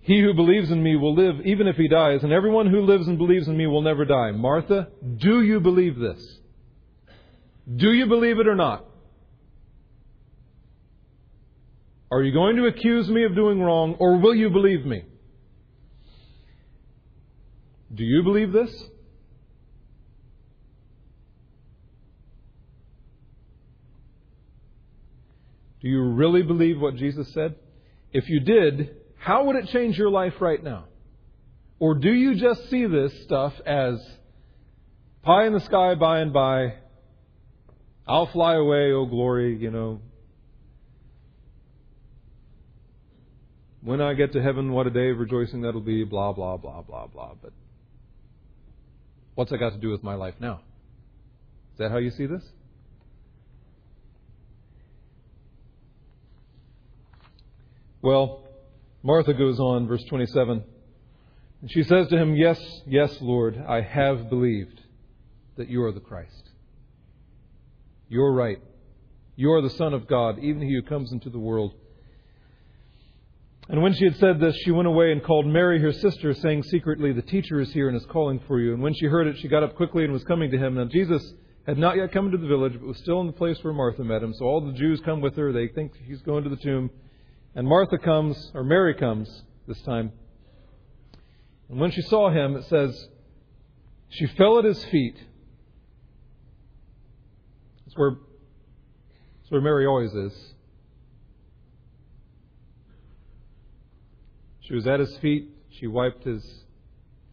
He 0.03 0.19
who 0.21 0.33
believes 0.33 0.69
in 0.69 0.83
me 0.83 0.97
will 0.97 1.15
live 1.15 1.45
even 1.45 1.65
if 1.67 1.77
he 1.77 1.87
dies, 1.87 2.23
and 2.23 2.33
everyone 2.33 2.67
who 2.67 2.81
lives 2.81 3.07
and 3.07 3.17
believes 3.17 3.47
in 3.47 3.55
me 3.55 3.67
will 3.67 3.81
never 3.81 4.03
die. 4.03 4.31
Martha, 4.31 4.89
do 5.17 5.41
you 5.41 5.61
believe 5.61 5.97
this? 5.97 6.39
Do 7.73 7.91
you 7.93 8.05
believe 8.05 8.37
it 8.39 8.47
or 8.47 8.55
not? 8.55 8.85
Are 12.11 12.21
you 12.21 12.33
going 12.33 12.57
to 12.57 12.65
accuse 12.65 13.07
me 13.07 13.23
of 13.23 13.33
doing 13.33 13.61
wrong, 13.61 13.95
or 13.97 14.19
will 14.19 14.35
you 14.35 14.49
believe 14.49 14.85
me? 14.85 15.05
Do 17.95 18.03
you 18.03 18.23
believe 18.23 18.51
this? 18.51 18.71
Do 25.81 25.87
you 25.87 26.03
really 26.03 26.43
believe 26.43 26.81
what 26.81 26.97
Jesus 26.97 27.33
said? 27.33 27.55
If 28.11 28.29
you 28.29 28.41
did, 28.41 28.97
how 29.23 29.45
would 29.45 29.55
it 29.55 29.67
change 29.69 29.97
your 29.97 30.09
life 30.09 30.33
right 30.41 30.61
now? 30.61 30.83
Or 31.79 31.95
do 31.95 32.11
you 32.11 32.35
just 32.35 32.69
see 32.69 32.85
this 32.85 33.23
stuff 33.23 33.53
as 33.65 34.05
pie 35.21 35.45
in 35.47 35.53
the 35.53 35.61
sky 35.61 35.95
by 35.95 36.19
and 36.19 36.33
by? 36.33 36.73
I'll 38.05 38.25
fly 38.27 38.55
away, 38.55 38.91
oh 38.91 39.05
glory, 39.05 39.55
you 39.57 39.71
know. 39.71 40.01
When 43.81 44.01
I 44.01 44.13
get 44.13 44.33
to 44.33 44.41
heaven, 44.41 44.73
what 44.73 44.87
a 44.87 44.89
day 44.89 45.11
of 45.11 45.19
rejoicing 45.19 45.61
that'll 45.61 45.79
be, 45.79 46.03
blah, 46.03 46.33
blah, 46.33 46.57
blah, 46.57 46.81
blah, 46.81 47.07
blah. 47.07 47.35
But 47.41 47.53
what's 49.35 49.51
that 49.51 49.57
got 49.57 49.71
to 49.71 49.79
do 49.79 49.89
with 49.89 50.03
my 50.03 50.15
life 50.15 50.35
now? 50.41 50.55
Is 51.73 51.77
that 51.77 51.91
how 51.91 51.97
you 51.97 52.11
see 52.11 52.25
this? 52.25 52.43
Well, 58.01 58.42
Martha 59.03 59.33
goes 59.33 59.59
on, 59.59 59.85
verse 59.87 60.03
27. 60.05 60.63
And 61.61 61.71
she 61.71 61.83
says 61.83 62.07
to 62.07 62.17
him, 62.17 62.35
Yes, 62.35 62.59
yes, 62.87 63.15
Lord, 63.21 63.61
I 63.67 63.81
have 63.81 64.29
believed 64.29 64.79
that 65.57 65.69
you 65.69 65.83
are 65.83 65.91
the 65.91 65.99
Christ. 65.99 66.49
You're 68.07 68.33
right. 68.33 68.59
You 69.35 69.51
are 69.51 69.61
the 69.61 69.69
Son 69.71 69.93
of 69.93 70.07
God, 70.07 70.39
even 70.39 70.61
he 70.61 70.73
who 70.73 70.81
comes 70.83 71.11
into 71.11 71.29
the 71.29 71.39
world. 71.39 71.73
And 73.69 73.81
when 73.81 73.93
she 73.93 74.05
had 74.05 74.17
said 74.17 74.39
this, 74.39 74.55
she 74.63 74.71
went 74.71 74.87
away 74.87 75.11
and 75.11 75.23
called 75.23 75.45
Mary, 75.47 75.81
her 75.81 75.93
sister, 75.93 76.33
saying 76.33 76.63
secretly, 76.63 77.11
The 77.11 77.21
teacher 77.21 77.59
is 77.59 77.71
here 77.71 77.87
and 77.87 77.97
is 77.97 78.05
calling 78.05 78.39
for 78.47 78.59
you. 78.59 78.73
And 78.73 78.81
when 78.81 78.93
she 78.93 79.05
heard 79.05 79.27
it, 79.27 79.37
she 79.39 79.47
got 79.47 79.63
up 79.63 79.75
quickly 79.75 80.03
and 80.03 80.13
was 80.13 80.23
coming 80.25 80.51
to 80.51 80.57
him. 80.57 80.75
Now 80.75 80.85
Jesus 80.85 81.33
had 81.65 81.77
not 81.77 81.95
yet 81.95 82.11
come 82.11 82.25
into 82.25 82.37
the 82.37 82.47
village, 82.47 82.73
but 82.73 82.85
was 82.85 82.97
still 82.97 83.21
in 83.21 83.27
the 83.27 83.33
place 83.33 83.57
where 83.63 83.73
Martha 83.73 84.03
met 84.03 84.21
him. 84.21 84.33
So 84.33 84.45
all 84.45 84.61
the 84.61 84.77
Jews 84.77 85.01
come 85.05 85.21
with 85.21 85.35
her. 85.37 85.53
They 85.53 85.69
think 85.69 85.93
he's 86.05 86.21
going 86.21 86.43
to 86.43 86.49
the 86.49 86.57
tomb. 86.57 86.89
And 87.55 87.67
Martha 87.67 87.97
comes, 87.97 88.51
or 88.53 88.63
Mary 88.63 88.95
comes 88.95 89.43
this 89.67 89.81
time. 89.81 90.11
And 91.69 91.79
when 91.79 91.91
she 91.91 92.01
saw 92.01 92.29
him, 92.29 92.55
it 92.55 92.65
says, 92.65 93.07
she 94.09 94.27
fell 94.27 94.59
at 94.59 94.65
his 94.65 94.83
feet. 94.85 95.15
That's 97.85 97.97
where, 97.97 98.11
that's 98.11 99.51
where 99.51 99.61
Mary 99.61 99.85
always 99.85 100.13
is. 100.13 100.53
She 104.61 104.73
was 104.73 104.87
at 104.87 104.99
his 104.99 105.15
feet. 105.17 105.49
She 105.79 105.87
wiped 105.87 106.23
his 106.23 106.43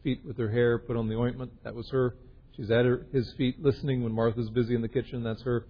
feet 0.02 0.22
with 0.26 0.38
her 0.38 0.50
hair, 0.50 0.78
put 0.78 0.96
on 0.96 1.09
the 1.09 1.16
ointment. 1.16 1.52
That 1.64 1.74
was 1.74 1.88
her. 1.90 2.16
She's 2.56 2.70
at 2.70 2.85
her, 2.85 3.06
his 3.12 3.33
feet 3.35 3.62
listening 3.62 4.02
when 4.02 4.12
Martha's 4.12 4.50
busy 4.50 4.74
in 4.74 4.83
the 4.83 4.88
kitchen. 4.88 5.22
That's 5.22 5.42
her. 5.42 5.66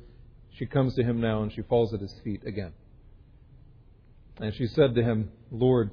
She 0.56 0.66
comes 0.66 0.94
to 0.94 1.02
him 1.02 1.20
now 1.20 1.42
and 1.42 1.52
she 1.52 1.62
falls 1.62 1.92
at 1.92 2.00
his 2.00 2.14
feet 2.24 2.42
again. 2.46 2.72
And 4.40 4.54
she 4.54 4.66
said 4.68 4.94
to 4.94 5.02
him, 5.02 5.30
Lord, 5.50 5.90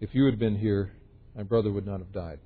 if 0.00 0.14
you 0.14 0.26
had 0.26 0.38
been 0.38 0.56
here, 0.56 0.92
my 1.34 1.42
brother 1.42 1.72
would 1.72 1.86
not 1.86 2.00
have 2.00 2.12
died. 2.12 2.38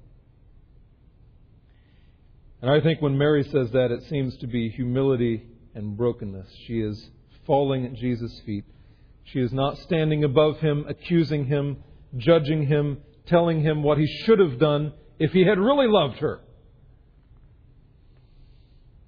And 2.63 2.71
I 2.71 2.81
think 2.81 3.01
when 3.03 3.19
Mary 3.19 3.43
says 3.43 3.71
that, 3.73 3.91
it 3.91 4.05
seems 4.09 4.37
to 4.39 4.47
be 4.47 4.69
humility 4.69 5.47
and 5.75 5.97
brokenness. 5.97 6.47
She 6.67 6.81
is 6.81 7.11
falling 7.47 7.87
at 7.87 7.95
Jesus' 7.95 8.41
feet. 8.47 8.65
She 9.25 9.41
is 9.41 9.53
not 9.53 9.79
standing 9.79 10.25
above 10.25 10.59
him, 10.61 10.85
accusing 10.89 11.47
him, 11.47 11.79
judging 12.17 12.67
him, 12.67 12.99
telling 13.27 13.63
him 13.63 13.83
what 13.83 13.99
he 13.99 14.07
should 14.25 14.39
have 14.39 14.59
done 14.59 14.93
if 15.19 15.33
he 15.33 15.45
had 15.45 15.59
really 15.59 15.87
loved 15.89 16.19
her. 16.19 16.41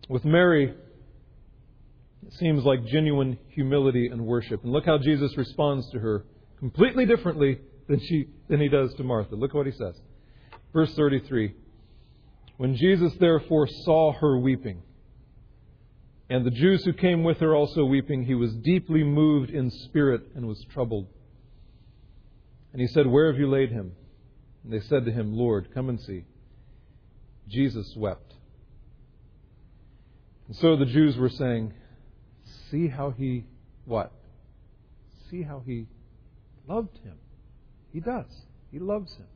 With 0.08 0.24
Mary, 0.24 0.74
seems 2.38 2.64
like 2.64 2.84
genuine 2.86 3.38
humility 3.48 4.08
and 4.08 4.24
worship. 4.24 4.62
And 4.62 4.72
look 4.72 4.84
how 4.86 4.98
Jesus 4.98 5.36
responds 5.36 5.90
to 5.90 5.98
her 5.98 6.24
completely 6.58 7.06
differently 7.06 7.58
than, 7.88 8.00
she, 8.00 8.28
than 8.48 8.60
he 8.60 8.68
does 8.68 8.94
to 8.94 9.04
Martha. 9.04 9.34
Look 9.34 9.54
what 9.54 9.66
he 9.66 9.72
says. 9.72 10.00
Verse 10.72 10.94
33 10.94 11.54
When 12.56 12.76
Jesus 12.76 13.12
therefore 13.18 13.66
saw 13.84 14.12
her 14.12 14.38
weeping, 14.38 14.82
and 16.30 16.46
the 16.46 16.50
Jews 16.50 16.84
who 16.84 16.92
came 16.92 17.24
with 17.24 17.40
her 17.40 17.54
also 17.54 17.84
weeping, 17.84 18.24
he 18.24 18.34
was 18.34 18.54
deeply 18.54 19.04
moved 19.04 19.50
in 19.50 19.70
spirit 19.70 20.22
and 20.34 20.46
was 20.46 20.64
troubled. 20.72 21.08
And 22.72 22.80
he 22.80 22.86
said, 22.86 23.06
Where 23.06 23.30
have 23.30 23.38
you 23.38 23.50
laid 23.50 23.70
him? 23.70 23.92
And 24.64 24.72
they 24.72 24.80
said 24.80 25.04
to 25.04 25.12
him, 25.12 25.34
Lord, 25.34 25.74
come 25.74 25.88
and 25.88 26.00
see. 26.00 26.24
Jesus 27.48 27.92
wept. 27.96 28.32
And 30.46 30.56
so 30.56 30.76
the 30.76 30.86
Jews 30.86 31.16
were 31.16 31.28
saying, 31.28 31.74
See 32.72 32.88
how 32.88 33.10
he 33.10 33.44
what? 33.84 34.10
See 35.30 35.42
how 35.42 35.62
he 35.64 35.86
loved 36.66 36.96
him. 37.04 37.16
He 37.92 38.00
does. 38.00 38.24
He 38.70 38.78
loves 38.78 39.12
him. 39.14 39.26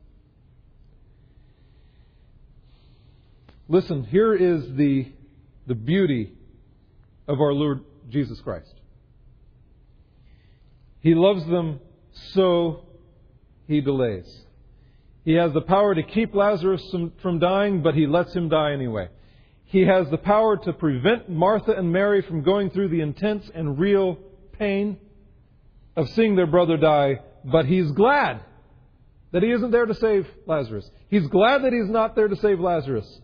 Listen, 3.69 4.03
here 4.05 4.33
is 4.33 4.63
the, 4.75 5.11
the 5.67 5.75
beauty 5.75 6.33
of 7.27 7.39
our 7.39 7.53
Lord 7.53 7.81
Jesus 8.09 8.41
Christ. 8.41 8.73
He 11.01 11.13
loves 11.13 11.45
them 11.45 11.79
so 12.33 12.87
he 13.67 13.81
delays. 13.81 14.25
He 15.25 15.33
has 15.33 15.53
the 15.53 15.61
power 15.61 15.93
to 15.93 16.01
keep 16.01 16.33
Lazarus 16.33 16.83
from 17.21 17.37
dying, 17.37 17.83
but 17.83 17.93
he 17.93 18.07
lets 18.07 18.33
him 18.33 18.49
die 18.49 18.71
anyway. 18.71 19.09
He 19.67 19.81
has 19.81 20.09
the 20.09 20.17
power 20.17 20.55
to 20.55 20.71
prevent 20.71 21.29
Martha 21.29 21.73
and 21.73 21.91
Mary 21.91 22.21
from 22.21 22.41
going 22.41 22.69
through 22.69 22.87
the 22.87 23.01
intense 23.01 23.51
and 23.53 23.77
real 23.77 24.17
pain 24.57 24.97
of 25.95 26.07
seeing 26.09 26.35
their 26.35 26.47
brother 26.47 26.77
die, 26.77 27.19
but 27.43 27.65
he's 27.65 27.91
glad 27.91 28.41
that 29.33 29.43
he 29.43 29.51
isn't 29.51 29.71
there 29.71 29.85
to 29.85 29.93
save 29.93 30.25
Lazarus. 30.45 30.89
He's 31.09 31.27
glad 31.27 31.63
that 31.63 31.73
he's 31.73 31.89
not 31.89 32.15
there 32.15 32.29
to 32.29 32.35
save 32.37 32.61
Lazarus, 32.61 33.21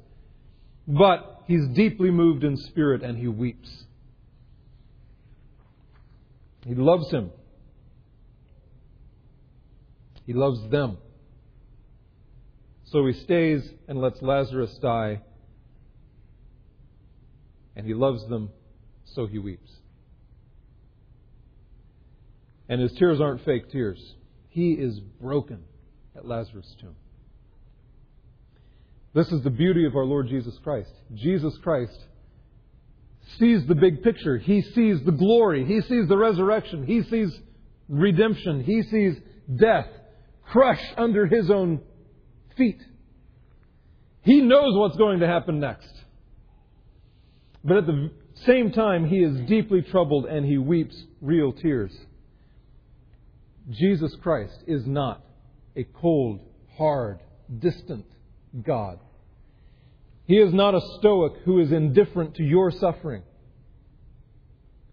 but 0.86 1.43
he's 1.47 1.65
deeply 1.69 2.12
moved 2.12 2.43
in 2.43 2.58
spirit 2.58 3.03
and 3.03 3.17
he 3.17 3.29
weeps. 3.29 3.86
He 6.65 6.75
loves 6.75 7.10
him. 7.10 7.32
He 10.25 10.34
loves 10.34 10.60
them. 10.69 10.97
So 12.86 13.06
he 13.06 13.13
stays 13.13 13.63
and 13.88 14.01
lets 14.01 14.21
Lazarus 14.21 14.77
die 14.79 15.21
and 17.75 17.86
he 17.86 17.93
loves 17.93 18.27
them, 18.27 18.49
so 19.05 19.25
he 19.25 19.39
weeps. 19.39 19.71
And 22.69 22.81
his 22.81 22.93
tears 22.93 23.19
aren't 23.19 23.43
fake 23.43 23.71
tears. 23.71 23.99
He 24.49 24.73
is 24.73 24.99
broken 24.99 25.59
at 26.15 26.25
Lazarus' 26.25 26.75
tomb. 26.79 26.95
This 29.13 29.31
is 29.31 29.43
the 29.43 29.49
beauty 29.49 29.86
of 29.86 29.95
our 29.95 30.05
Lord 30.05 30.27
Jesus 30.27 30.57
Christ. 30.63 30.91
Jesus 31.13 31.55
Christ 31.62 31.97
sees 33.38 33.65
the 33.67 33.75
big 33.75 34.01
picture. 34.03 34.38
He 34.38 34.62
sees 34.62 35.03
the 35.03 35.12
glory. 35.12 35.65
He 35.65 35.81
sees 35.81 36.07
the 36.07 36.17
resurrection. 36.17 36.86
He 36.86 37.03
sees 37.03 37.31
redemption. 37.88 38.63
He 38.63 38.81
sees 38.83 39.15
death 39.55 39.88
crushed 40.45 40.93
under 40.97 41.27
his 41.27 41.49
own 41.49 41.81
feet. 42.57 42.81
He 44.21 44.41
knows 44.41 44.77
what's 44.77 44.97
going 44.97 45.19
to 45.19 45.27
happen 45.27 45.59
next. 45.59 45.91
But 47.63 47.78
at 47.78 47.86
the 47.86 48.12
same 48.45 48.71
time, 48.71 49.06
he 49.06 49.19
is 49.19 49.47
deeply 49.47 49.82
troubled 49.82 50.26
and 50.26 50.45
he 50.45 50.58
weeps 50.58 50.95
real 51.21 51.54
tears. 51.54 51.91
Jesus 53.69 54.13
Christ 54.21 54.58
is 54.67 54.86
not 54.86 55.23
a 55.76 55.86
cold, 56.02 56.41
hard, 56.78 57.19
distant 57.60 58.06
God. 58.62 58.99
He 60.26 60.36
is 60.38 60.54
not 60.54 60.76
a 60.76 60.82
stoic 60.99 61.34
who 61.45 61.60
is 61.60 61.71
indifferent 61.71 62.36
to 62.36 62.43
your 62.43 62.71
suffering. 62.71 63.23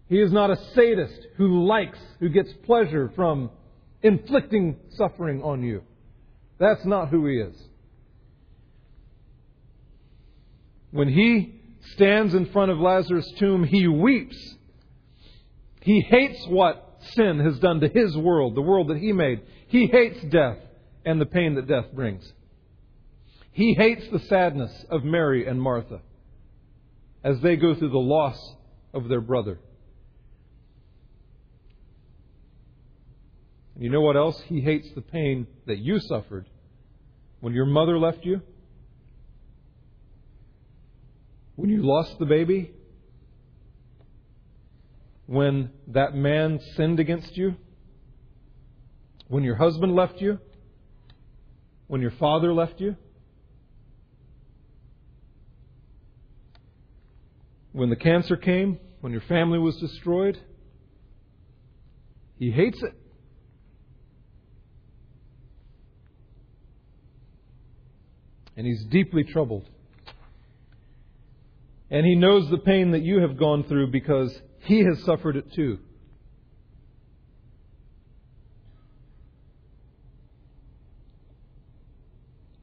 He 0.07 0.19
is 0.21 0.31
not 0.31 0.51
a 0.51 0.57
sadist 0.73 1.27
who 1.37 1.65
likes, 1.65 1.99
who 2.19 2.29
gets 2.29 2.51
pleasure 2.65 3.11
from 3.15 3.49
inflicting 4.01 4.77
suffering 4.97 5.41
on 5.41 5.63
you. 5.63 5.83
That's 6.59 6.85
not 6.85 7.09
who 7.09 7.27
he 7.27 7.37
is. 7.37 7.55
When 10.91 11.07
he 11.07 11.60
stands 11.81 12.33
in 12.33 12.47
front 12.47 12.71
of 12.71 12.79
Lazarus' 12.79 13.31
tomb, 13.37 13.63
he 13.63 13.87
weeps. 13.87 14.37
He 15.81 16.01
hates 16.01 16.45
what 16.47 16.99
sin 17.13 17.39
has 17.39 17.59
done 17.59 17.79
to 17.79 17.87
his 17.87 18.15
world, 18.15 18.55
the 18.55 18.61
world 18.61 18.89
that 18.89 18.97
he 18.97 19.11
made. 19.11 19.41
He 19.67 19.87
hates 19.87 20.21
death 20.25 20.57
and 21.05 21.19
the 21.19 21.25
pain 21.25 21.55
that 21.55 21.67
death 21.67 21.91
brings. 21.93 22.31
He 23.51 23.73
hates 23.73 24.07
the 24.09 24.19
sadness 24.19 24.85
of 24.89 25.03
Mary 25.03 25.47
and 25.47 25.61
Martha 25.61 26.01
as 27.23 27.39
they 27.41 27.55
go 27.55 27.75
through 27.75 27.89
the 27.89 27.97
loss 27.97 28.37
of 28.93 29.09
their 29.09 29.21
brother. 29.21 29.59
And 33.75 33.83
you 33.83 33.89
know 33.89 34.01
what 34.01 34.15
else? 34.15 34.39
He 34.47 34.61
hates 34.61 34.89
the 34.93 35.01
pain 35.01 35.47
that 35.65 35.79
you 35.79 35.99
suffered 35.99 36.47
when 37.39 37.53
your 37.53 37.65
mother 37.65 37.97
left 37.97 38.23
you 38.23 38.41
when 41.61 41.69
you 41.69 41.83
lost 41.83 42.17
the 42.17 42.25
baby? 42.25 42.71
When 45.27 45.69
that 45.87 46.15
man 46.15 46.59
sinned 46.75 46.99
against 46.99 47.37
you? 47.37 47.55
When 49.27 49.43
your 49.43 49.55
husband 49.55 49.95
left 49.95 50.19
you? 50.19 50.39
when 51.91 51.99
your 51.99 52.11
father 52.11 52.53
left 52.53 52.79
you? 52.79 52.95
When 57.73 57.89
the 57.89 57.97
cancer 57.97 58.37
came? 58.37 58.79
When 59.01 59.11
your 59.11 59.23
family 59.23 59.59
was 59.59 59.75
destroyed? 59.75 60.39
He 62.39 62.49
hates 62.49 62.81
it. 62.81 62.93
And 68.55 68.65
he's 68.65 68.85
deeply 68.85 69.25
troubled. 69.25 69.67
And 71.91 72.05
he 72.05 72.15
knows 72.15 72.49
the 72.49 72.57
pain 72.57 72.91
that 72.91 73.01
you 73.01 73.19
have 73.19 73.37
gone 73.37 73.65
through 73.65 73.91
because 73.91 74.33
he 74.59 74.79
has 74.85 75.03
suffered 75.03 75.35
it 75.35 75.51
too. 75.51 75.77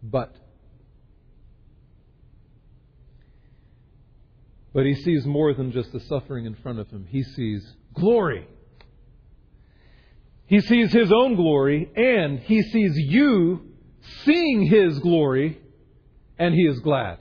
But, 0.02 0.34
but 4.72 4.86
he 4.86 4.94
sees 4.94 5.26
more 5.26 5.52
than 5.52 5.72
just 5.72 5.92
the 5.92 6.00
suffering 6.00 6.46
in 6.46 6.54
front 6.54 6.78
of 6.78 6.88
him. 6.88 7.06
He 7.06 7.22
sees 7.22 7.70
glory. 7.92 8.46
He 10.46 10.60
sees 10.60 10.90
his 10.90 11.12
own 11.12 11.34
glory, 11.34 11.90
and 11.94 12.38
he 12.38 12.62
sees 12.62 12.92
you 12.96 13.60
seeing 14.24 14.62
his 14.62 14.98
glory, 15.00 15.60
and 16.38 16.54
he 16.54 16.62
is 16.62 16.78
glad. 16.78 17.18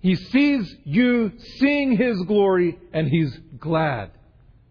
He 0.00 0.16
sees 0.16 0.74
you 0.84 1.32
seeing 1.58 1.96
his 1.96 2.22
glory, 2.22 2.78
and 2.92 3.06
he's 3.08 3.38
glad. 3.58 4.10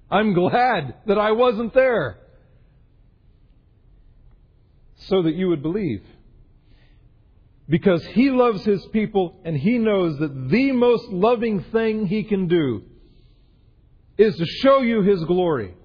I'm 0.10 0.34
glad 0.34 0.96
that 1.06 1.20
I 1.20 1.32
wasn't 1.34 1.74
there 1.74 2.18
so 4.96 5.22
that 5.24 5.36
you 5.36 5.50
would 5.50 5.62
believe. 5.62 6.04
Because 7.68 8.04
he 8.08 8.32
loves 8.32 8.66
his 8.66 8.84
people 8.88 9.40
and 9.46 9.56
he 9.56 9.78
knows 9.78 10.18
that 10.18 10.50
the 10.50 10.72
most 10.72 11.08
loving 11.10 11.64
thing 11.66 12.08
he 12.08 12.24
can 12.24 12.48
do 12.48 12.84
is 14.18 14.36
to 14.36 14.46
show 14.46 14.82
you 14.82 15.04
his 15.04 15.24
glory. 15.26 15.76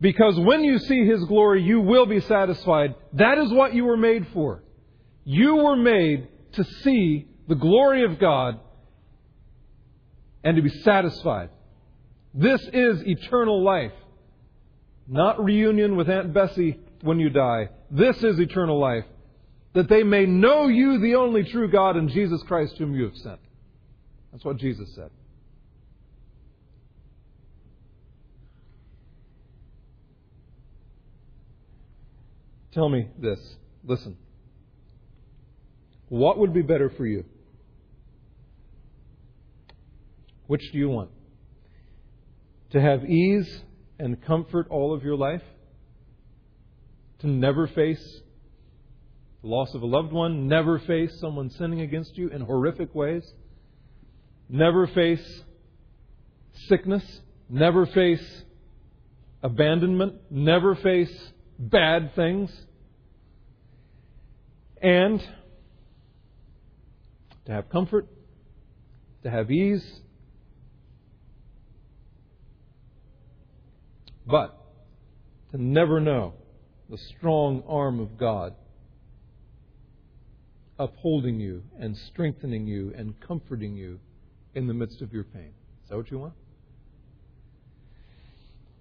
Because 0.00 0.38
when 0.40 0.64
you 0.64 0.78
see 0.78 1.06
his 1.06 1.22
glory, 1.24 1.62
you 1.62 1.80
will 1.80 2.06
be 2.06 2.20
satisfied. 2.20 2.94
That 3.12 3.38
is 3.38 3.52
what 3.52 3.74
you 3.74 3.84
were 3.84 3.96
made 3.96 4.26
for. 4.28 4.62
You 5.24 5.56
were 5.56 5.76
made 5.76 6.28
to 6.52 6.64
see 6.64 7.28
the 7.48 7.54
glory 7.54 8.04
of 8.04 8.18
God 8.18 8.60
and 10.42 10.56
to 10.56 10.62
be 10.62 10.70
satisfied. 10.82 11.50
This 12.32 12.60
is 12.72 13.02
eternal 13.06 13.62
life. 13.62 13.92
Not 15.06 15.42
reunion 15.42 15.96
with 15.96 16.08
Aunt 16.08 16.32
Bessie 16.32 16.80
when 17.02 17.20
you 17.20 17.30
die. 17.30 17.68
This 17.90 18.16
is 18.22 18.38
eternal 18.40 18.80
life, 18.80 19.04
that 19.74 19.88
they 19.88 20.02
may 20.02 20.24
know 20.26 20.66
you, 20.66 20.98
the 20.98 21.16
only 21.16 21.44
true 21.44 21.70
God, 21.70 21.96
and 21.96 22.08
Jesus 22.08 22.42
Christ, 22.44 22.76
whom 22.78 22.94
you 22.94 23.04
have 23.04 23.16
sent. 23.16 23.40
That's 24.32 24.44
what 24.44 24.56
Jesus 24.56 24.92
said. 24.94 25.10
Tell 32.72 32.88
me 32.88 33.08
this. 33.18 33.38
Listen. 33.84 34.16
What 36.08 36.38
would 36.38 36.52
be 36.52 36.62
better 36.62 36.90
for 36.90 37.06
you? 37.06 37.24
Which 40.54 40.70
do 40.70 40.78
you 40.78 40.88
want? 40.88 41.10
To 42.70 42.80
have 42.80 43.04
ease 43.04 43.62
and 43.98 44.22
comfort 44.22 44.68
all 44.70 44.94
of 44.94 45.02
your 45.02 45.16
life? 45.16 45.42
to 47.18 47.26
never 47.26 47.66
face 47.66 48.20
the 49.42 49.48
loss 49.48 49.74
of 49.74 49.82
a 49.82 49.86
loved 49.86 50.12
one, 50.12 50.46
never 50.46 50.78
face 50.78 51.18
someone 51.20 51.50
sinning 51.50 51.80
against 51.80 52.16
you 52.16 52.28
in 52.28 52.40
horrific 52.42 52.94
ways, 52.94 53.24
never 54.48 54.86
face 54.86 55.42
sickness, 56.68 57.02
never 57.48 57.86
face 57.86 58.44
abandonment, 59.42 60.14
never 60.30 60.76
face 60.76 61.32
bad 61.58 62.14
things, 62.14 62.54
and 64.80 65.20
to 67.46 67.52
have 67.52 67.68
comfort, 67.70 68.06
to 69.24 69.30
have 69.30 69.50
ease, 69.50 70.00
but 74.26 74.58
to 75.50 75.62
never 75.62 76.00
know 76.00 76.34
the 76.90 76.98
strong 76.98 77.62
arm 77.68 78.00
of 78.00 78.18
God 78.18 78.54
upholding 80.78 81.38
you 81.38 81.62
and 81.78 81.96
strengthening 81.96 82.66
you 82.66 82.92
and 82.96 83.18
comforting 83.20 83.76
you 83.76 84.00
in 84.54 84.66
the 84.66 84.74
midst 84.74 85.02
of 85.02 85.12
your 85.12 85.24
pain. 85.24 85.52
Is 85.84 85.90
that 85.90 85.96
what 85.96 86.10
you 86.10 86.18
want? 86.18 86.34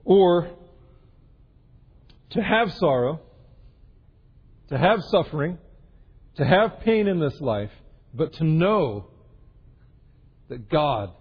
Or 0.05 0.49
to 2.31 2.41
have 2.41 2.73
sorrow, 2.73 3.21
to 4.69 4.77
have 4.77 5.03
suffering, 5.03 5.57
to 6.35 6.45
have 6.45 6.79
pain 6.81 7.07
in 7.07 7.19
this 7.19 7.39
life, 7.39 7.71
but 8.13 8.33
to 8.33 8.43
know 8.43 9.07
that 10.49 10.69
God, 10.69 11.11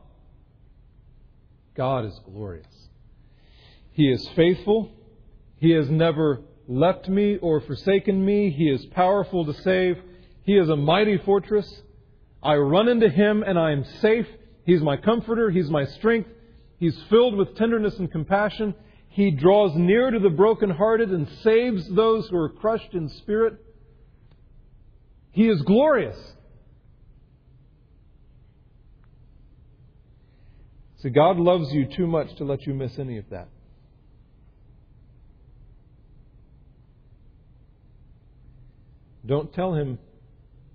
God 1.74 2.06
is 2.06 2.18
glorious. 2.24 2.66
He 3.92 4.10
is 4.10 4.26
faithful. 4.30 4.90
He 5.58 5.70
has 5.70 5.88
never 5.88 6.42
left 6.66 7.08
me 7.08 7.36
or 7.36 7.60
forsaken 7.60 8.24
me. 8.24 8.50
He 8.50 8.68
is 8.68 8.84
powerful 8.86 9.44
to 9.44 9.54
save. 9.62 9.98
He 10.44 10.56
is 10.56 10.68
a 10.68 10.76
mighty 10.76 11.18
fortress. 11.18 11.82
I 12.42 12.56
run 12.56 12.88
into 12.88 13.08
him 13.08 13.42
and 13.42 13.58
I 13.58 13.72
am 13.72 13.84
safe. 14.00 14.26
He's 14.64 14.80
my 14.80 14.96
comforter. 14.96 15.50
He's 15.50 15.70
my 15.70 15.84
strength. 15.84 16.30
He's 16.78 17.00
filled 17.10 17.36
with 17.36 17.54
tenderness 17.56 17.98
and 17.98 18.10
compassion. 18.10 18.74
He 19.08 19.30
draws 19.30 19.76
near 19.76 20.10
to 20.10 20.18
the 20.18 20.30
brokenhearted 20.30 21.10
and 21.10 21.28
saves 21.42 21.86
those 21.90 22.28
who 22.28 22.36
are 22.36 22.48
crushed 22.48 22.94
in 22.94 23.08
spirit. 23.08 23.54
He 25.32 25.48
is 25.48 25.60
glorious. 25.62 26.16
See, 30.98 31.10
God 31.10 31.36
loves 31.36 31.72
you 31.72 31.86
too 31.86 32.06
much 32.06 32.34
to 32.36 32.44
let 32.44 32.66
you 32.66 32.74
miss 32.74 32.98
any 32.98 33.18
of 33.18 33.28
that. 33.30 33.48
Don't 39.24 39.52
tell 39.52 39.74
him 39.74 39.98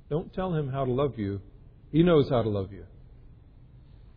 don't 0.10 0.34
tell 0.34 0.54
him 0.54 0.70
how 0.70 0.86
to 0.86 0.92
love 0.92 1.18
you. 1.20 1.42
He 1.92 2.02
knows 2.02 2.30
how 2.30 2.42
to 2.42 2.50
love 2.50 2.72
you. 2.72 2.86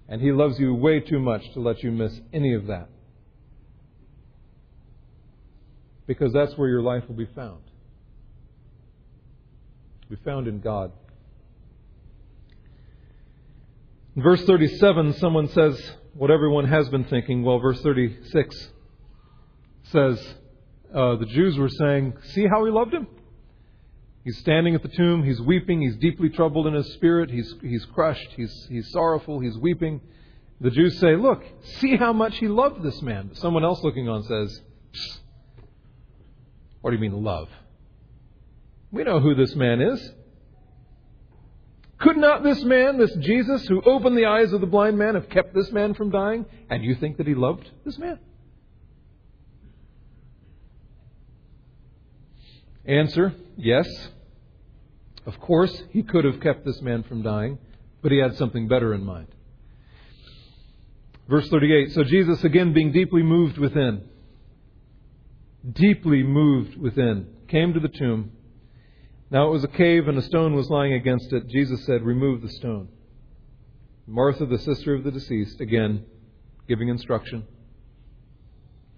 And 0.09 0.21
he 0.21 0.33
loves 0.33 0.59
you 0.59 0.75
way 0.75 1.01
too 1.01 1.19
much 1.19 1.53
to 1.55 1.61
let 1.61 1.83
you 1.83 1.91
miss 1.91 2.21
any 2.33 2.55
of 2.55 2.67
that. 2.67 2.89
Because 6.07 6.33
that's 6.33 6.57
where 6.57 6.69
your 6.69 6.83
life 6.83 7.05
will 7.09 7.17
be 7.17 7.29
found. 7.35 7.63
Be 10.09 10.17
found 10.25 10.49
in 10.49 10.61
God. 10.61 10.93
In 14.17 14.23
verse 14.23 14.43
37, 14.45 15.15
someone 15.15 15.49
says 15.49 15.81
what 16.15 16.33
everyone 16.33 16.67
has 16.67 16.89
been 16.89 17.05
thinking. 17.05 17.45
Well, 17.45 17.61
verse 17.61 17.81
36 17.81 18.71
says 19.85 20.35
uh, 20.93 21.17
the 21.17 21.27
Jews 21.27 21.57
were 21.57 21.69
saying, 21.69 22.15
See 22.33 22.47
how 22.49 22.65
he 22.65 22.73
loved 22.73 22.93
him? 22.93 23.07
He's 24.25 24.39
standing 24.39 24.75
at 24.75 24.83
the 24.83 24.89
tomb. 24.89 25.25
He's 25.25 25.41
weeping. 25.41 25.81
He's 25.81 25.97
deeply 25.97 26.29
troubled 26.29 26.67
in 26.67 26.75
his 26.75 26.93
spirit. 26.95 27.31
He's, 27.31 27.55
he's 27.63 27.85
crushed. 27.87 28.29
He's, 28.37 28.67
he's 28.69 28.91
sorrowful. 28.91 29.41
He's 29.41 29.57
weeping. 29.57 30.01
The 30.61 30.71
Jews 30.71 30.99
say, 30.99 31.17
Look, 31.17 31.43
see 31.79 31.97
how 31.97 32.13
much 32.13 32.37
he 32.37 32.49
loved 32.49 32.83
this 32.83 33.01
man. 33.01 33.29
But 33.29 33.39
someone 33.39 33.65
else 33.65 33.83
looking 33.83 34.09
on 34.09 34.23
says, 34.25 34.61
What 36.83 36.91
do 36.91 36.97
you 36.97 37.01
mean, 37.01 37.25
love? 37.25 37.49
We 38.93 39.05
know 39.05 39.21
who 39.21 39.35
this 39.35 39.55
man 39.55 39.81
is. 39.81 40.13
Could 41.99 42.17
not 42.17 42.43
this 42.43 42.63
man, 42.65 42.99
this 42.99 43.15
Jesus, 43.17 43.67
who 43.69 43.83
opened 43.83 44.17
the 44.17 44.27
eyes 44.27 44.53
of 44.53 44.61
the 44.61 44.67
blind 44.67 44.99
man, 44.99 45.15
have 45.15 45.29
kept 45.29 45.55
this 45.55 45.71
man 45.71 45.95
from 45.95 46.11
dying? 46.11 46.47
And 46.69 46.83
you 46.83 46.95
think 46.95 47.19
that 47.19 47.27
he 47.27 47.35
loved 47.35 47.71
this 47.85 47.99
man? 47.99 48.19
Answer 52.91 53.35
Yes. 53.57 53.87
Of 55.25 55.39
course, 55.39 55.83
he 55.91 56.03
could 56.03 56.25
have 56.25 56.41
kept 56.41 56.65
this 56.65 56.81
man 56.81 57.05
from 57.05 57.23
dying, 57.23 57.59
but 58.03 58.11
he 58.11 58.19
had 58.19 58.37
something 58.37 58.67
better 58.67 58.93
in 58.95 59.05
mind. 59.05 59.29
Verse 61.29 61.49
38 61.49 61.93
So 61.93 62.03
Jesus, 62.03 62.43
again 62.43 62.73
being 62.73 62.91
deeply 62.91 63.23
moved 63.23 63.59
within, 63.59 64.09
deeply 65.71 66.25
moved 66.25 66.77
within, 66.79 67.29
came 67.47 67.75
to 67.75 67.81
the 67.81 67.89
tomb. 67.89 68.33
Now 69.31 69.47
it 69.47 69.53
was 69.53 69.63
a 69.63 69.69
cave 69.69 70.09
and 70.09 70.19
a 70.19 70.23
stone 70.23 70.55
was 70.55 70.69
lying 70.69 70.95
against 70.95 71.33
it. 71.33 71.47
Jesus 71.49 71.85
said, 71.87 72.03
Remove 72.03 72.43
the 72.43 72.49
stone. 72.49 72.89
Martha, 74.09 74.47
the 74.47 74.59
sister 74.59 74.95
of 74.95 75.05
the 75.05 75.13
deceased, 75.13 75.61
again 75.61 76.05
giving 76.67 76.89
instruction. 76.89 77.47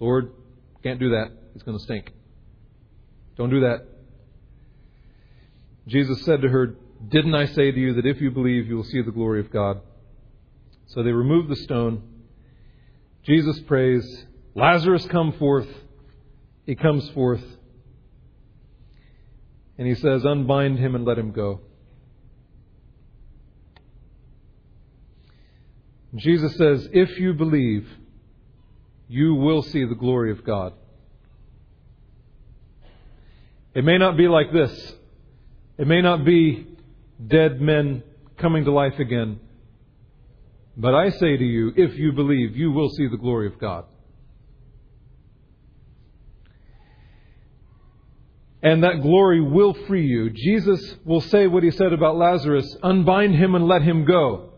Lord, 0.00 0.32
can't 0.82 0.98
do 0.98 1.10
that. 1.10 1.32
It's 1.54 1.62
going 1.62 1.76
to 1.76 1.84
stink. 1.84 2.12
Don't 3.36 3.50
do 3.50 3.60
that. 3.60 3.86
Jesus 5.86 6.24
said 6.24 6.42
to 6.42 6.48
her, 6.48 6.76
Didn't 7.08 7.34
I 7.34 7.46
say 7.46 7.70
to 7.70 7.78
you 7.78 7.94
that 7.94 8.06
if 8.06 8.20
you 8.20 8.30
believe, 8.30 8.66
you 8.66 8.76
will 8.76 8.84
see 8.84 9.02
the 9.02 9.10
glory 9.10 9.40
of 9.40 9.50
God? 9.50 9.80
So 10.86 11.02
they 11.02 11.12
removed 11.12 11.48
the 11.48 11.56
stone. 11.56 12.02
Jesus 13.24 13.58
prays, 13.60 14.26
Lazarus, 14.54 15.06
come 15.06 15.32
forth. 15.32 15.68
He 16.66 16.74
comes 16.74 17.08
forth. 17.10 17.44
And 19.78 19.88
he 19.88 19.94
says, 19.94 20.24
Unbind 20.24 20.78
him 20.78 20.94
and 20.94 21.04
let 21.04 21.18
him 21.18 21.32
go. 21.32 21.60
Jesus 26.14 26.54
says, 26.56 26.88
If 26.92 27.18
you 27.18 27.32
believe, 27.32 27.88
you 29.08 29.34
will 29.34 29.62
see 29.62 29.84
the 29.84 29.94
glory 29.94 30.30
of 30.30 30.44
God. 30.44 30.74
It 33.74 33.84
may 33.84 33.98
not 33.98 34.16
be 34.16 34.28
like 34.28 34.52
this. 34.52 34.94
It 35.78 35.86
may 35.86 36.02
not 36.02 36.24
be 36.24 36.66
dead 37.26 37.60
men 37.60 38.02
coming 38.36 38.64
to 38.64 38.72
life 38.72 38.98
again. 38.98 39.40
But 40.76 40.94
I 40.94 41.10
say 41.10 41.36
to 41.36 41.44
you, 41.44 41.72
if 41.76 41.96
you 41.98 42.12
believe, 42.12 42.56
you 42.56 42.72
will 42.72 42.90
see 42.90 43.06
the 43.06 43.16
glory 43.16 43.46
of 43.46 43.58
God. 43.58 43.84
And 48.62 48.84
that 48.84 49.02
glory 49.02 49.40
will 49.40 49.74
free 49.86 50.06
you. 50.06 50.30
Jesus 50.30 50.96
will 51.04 51.20
say 51.20 51.46
what 51.46 51.64
he 51.64 51.70
said 51.72 51.92
about 51.92 52.16
Lazarus 52.16 52.76
unbind 52.82 53.34
him 53.34 53.54
and 53.54 53.66
let 53.66 53.82
him 53.82 54.04
go. 54.04 54.50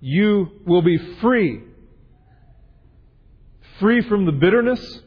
You 0.00 0.48
will 0.64 0.82
be 0.82 0.96
free. 1.20 1.62
Free 3.80 4.02
from 4.02 4.26
the 4.26 4.32
bitterness, 4.32 5.00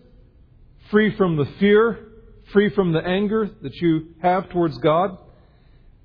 free 0.91 1.15
from 1.15 1.37
the 1.37 1.45
fear, 1.59 2.12
free 2.51 2.69
from 2.69 2.91
the 2.91 2.99
anger 2.99 3.49
that 3.61 3.75
you 3.75 4.15
have 4.21 4.49
towards 4.49 4.77
God, 4.79 5.17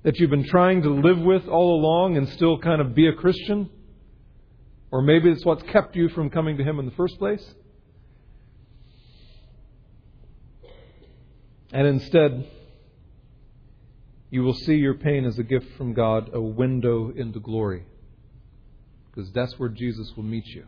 that 0.03 0.17
you've 0.17 0.29
been 0.29 0.47
trying 0.47 0.81
to 0.83 0.89
live 0.89 1.19
with 1.19 1.47
all 1.47 1.79
along 1.79 2.17
and 2.17 2.27
still 2.29 2.57
kind 2.59 2.81
of 2.81 2.95
be 2.95 3.07
a 3.07 3.13
Christian? 3.13 3.69
Or 4.91 5.01
maybe 5.01 5.29
it's 5.29 5.45
what's 5.45 5.63
kept 5.63 5.95
you 5.95 6.09
from 6.09 6.29
coming 6.29 6.57
to 6.57 6.63
Him 6.63 6.79
in 6.79 6.85
the 6.85 6.91
first 6.91 7.19
place? 7.19 7.45
And 11.71 11.85
instead, 11.85 12.47
you 14.31 14.43
will 14.43 14.53
see 14.53 14.75
your 14.75 14.95
pain 14.95 15.25
as 15.25 15.37
a 15.37 15.43
gift 15.43 15.67
from 15.77 15.93
God, 15.93 16.31
a 16.33 16.41
window 16.41 17.11
into 17.15 17.39
glory. 17.39 17.85
Because 19.11 19.31
that's 19.31 19.57
where 19.59 19.69
Jesus 19.69 20.11
will 20.15 20.23
meet 20.23 20.45
you. 20.47 20.65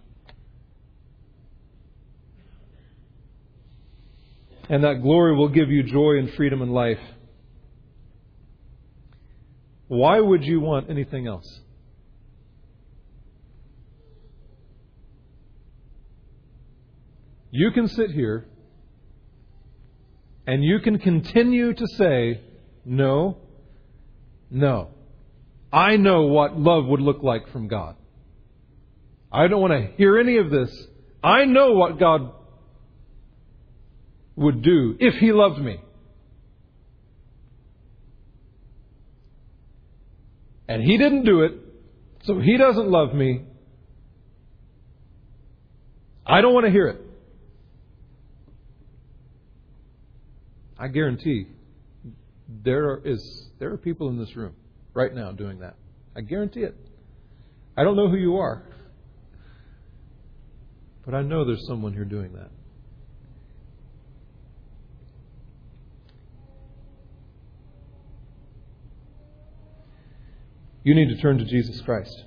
And 4.71 4.85
that 4.85 5.01
glory 5.01 5.35
will 5.35 5.49
give 5.49 5.69
you 5.69 5.83
joy 5.83 6.17
and 6.17 6.33
freedom 6.33 6.61
and 6.61 6.73
life. 6.73 6.97
Why 9.89 10.17
would 10.17 10.45
you 10.45 10.61
want 10.61 10.89
anything 10.89 11.27
else? 11.27 11.59
You 17.51 17.71
can 17.71 17.89
sit 17.89 18.11
here 18.11 18.47
and 20.47 20.63
you 20.63 20.79
can 20.79 20.99
continue 20.99 21.73
to 21.73 21.87
say, 21.97 22.39
no, 22.85 23.39
no. 24.49 24.91
I 25.73 25.97
know 25.97 26.27
what 26.27 26.57
love 26.57 26.85
would 26.85 27.01
look 27.01 27.23
like 27.23 27.51
from 27.51 27.67
God. 27.67 27.97
I 29.33 29.47
don't 29.47 29.59
want 29.59 29.73
to 29.73 29.91
hear 29.97 30.17
any 30.17 30.37
of 30.37 30.49
this. 30.49 30.73
I 31.21 31.43
know 31.43 31.73
what 31.73 31.99
God 31.99 32.31
would 34.35 34.61
do 34.61 34.95
if 34.99 35.15
He 35.15 35.31
loved 35.31 35.59
me. 35.59 35.79
And 40.67 40.81
He 40.83 40.97
didn't 40.97 41.25
do 41.25 41.41
it, 41.41 41.53
so 42.23 42.39
He 42.39 42.57
doesn't 42.57 42.89
love 42.89 43.13
me. 43.13 43.43
I 46.25 46.41
don't 46.41 46.53
want 46.53 46.65
to 46.65 46.71
hear 46.71 46.87
it. 46.87 47.01
I 50.77 50.87
guarantee 50.87 51.45
there 52.63 52.99
is 53.05 53.49
there 53.59 53.71
are 53.71 53.77
people 53.77 54.09
in 54.09 54.17
this 54.17 54.35
room 54.35 54.55
right 54.93 55.13
now 55.13 55.31
doing 55.31 55.59
that. 55.59 55.75
I 56.15 56.21
guarantee 56.21 56.61
it. 56.61 56.75
I 57.77 57.83
don't 57.83 57.95
know 57.95 58.09
who 58.09 58.17
you 58.17 58.37
are. 58.37 58.63
But 61.05 61.13
I 61.15 61.21
know 61.21 61.45
there's 61.45 61.65
someone 61.67 61.93
here 61.93 62.05
doing 62.05 62.33
that. 62.33 62.49
You 70.83 70.95
need 70.95 71.09
to 71.09 71.21
turn 71.21 71.37
to 71.37 71.45
Jesus 71.45 71.81
Christ. 71.81 72.23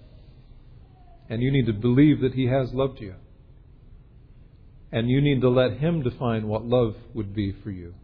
And 1.28 1.42
you 1.42 1.50
need 1.50 1.66
to 1.66 1.72
believe 1.72 2.20
that 2.20 2.34
He 2.34 2.46
has 2.46 2.72
loved 2.72 3.00
you. 3.00 3.14
And 4.92 5.08
you 5.08 5.20
need 5.20 5.40
to 5.40 5.48
let 5.48 5.78
Him 5.78 6.02
define 6.02 6.46
what 6.46 6.64
love 6.64 6.94
would 7.14 7.34
be 7.34 7.52
for 7.52 7.70
you. 7.70 7.94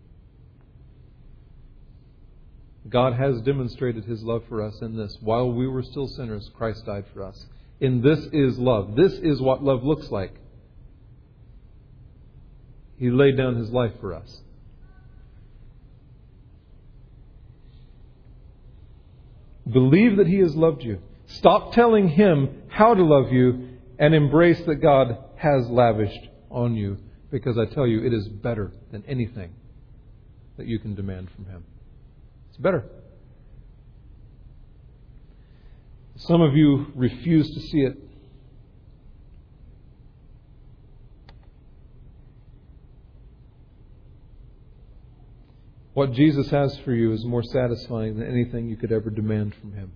God 2.89 3.13
has 3.13 3.41
demonstrated 3.43 4.05
His 4.05 4.23
love 4.23 4.43
for 4.49 4.63
us 4.63 4.81
in 4.81 4.97
this. 4.97 5.17
While 5.21 5.53
we 5.53 5.69
were 5.69 5.83
still 5.83 6.09
sinners, 6.09 6.51
Christ 6.57 6.87
died 6.87 7.05
for 7.13 7.23
us. 7.23 7.47
In 7.79 8.03
this 8.03 8.19
is 8.33 8.59
love. 8.59 8.97
This 8.97 9.13
is 9.13 9.41
what 9.41 9.63
love 9.63 9.85
looks 9.85 10.11
like. 10.11 10.35
He 12.97 13.11
laid 13.11 13.37
down 13.37 13.57
His 13.57 13.71
life 13.71 13.93
for 14.01 14.15
us. 14.15 14.41
Believe 19.73 20.17
that 20.17 20.27
He 20.27 20.39
has 20.39 20.55
loved 20.55 20.83
you. 20.83 21.01
Stop 21.27 21.73
telling 21.73 22.09
Him 22.09 22.63
how 22.69 22.95
to 22.95 23.03
love 23.05 23.33
you 23.33 23.69
and 23.99 24.15
embrace 24.15 24.61
that 24.67 24.77
God 24.77 25.19
has 25.37 25.69
lavished 25.69 26.29
on 26.51 26.75
you 26.75 26.99
because 27.31 27.57
I 27.59 27.67
tell 27.67 27.87
you, 27.87 28.05
it 28.05 28.13
is 28.13 28.29
better 28.29 28.73
than 28.91 29.05
anything 29.07 29.53
that 30.57 30.67
you 30.67 30.79
can 30.79 30.95
demand 30.95 31.29
from 31.35 31.47
Him. 31.47 31.65
It's 32.49 32.59
better. 32.59 32.85
Some 36.17 36.43
of 36.43 36.55
you 36.55 36.87
refuse 36.95 37.49
to 37.55 37.61
see 37.61 37.81
it. 37.81 37.97
What 45.93 46.13
Jesus 46.13 46.51
has 46.51 46.79
for 46.79 46.93
you 46.93 47.13
is 47.13 47.25
more 47.25 47.43
satisfying 47.43 48.19
than 48.19 48.29
anything 48.29 48.69
you 48.69 48.77
could 48.77 48.93
ever 48.93 49.11
demand 49.11 49.55
from 49.57 49.73
Him. 49.73 49.93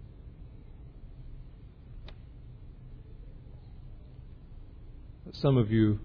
But 5.24 5.36
some 5.36 5.56
of 5.56 5.70
you 5.70 6.00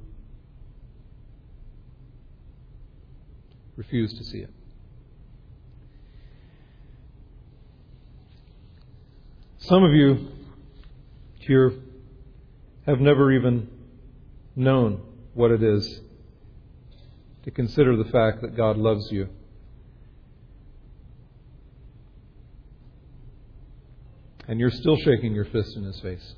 refuse 3.75 4.13
to 4.17 4.23
see 4.23 4.39
it. 4.39 4.51
Some 9.59 9.83
of 9.83 9.93
you 9.93 10.27
here 11.39 11.73
have 12.85 12.99
never 12.99 13.31
even 13.31 13.69
known 14.55 15.01
what 15.33 15.51
it 15.51 15.63
is 15.63 16.01
to 17.43 17.51
consider 17.51 17.95
the 17.95 18.09
fact 18.09 18.41
that 18.41 18.55
God 18.55 18.77
loves 18.77 19.11
you. 19.11 19.29
And 24.49 24.59
you're 24.59 24.71
still 24.71 24.97
shaking 24.97 25.33
your 25.33 25.45
fist 25.45 25.77
in 25.77 25.83
his 25.83 26.01
face. 26.01 26.33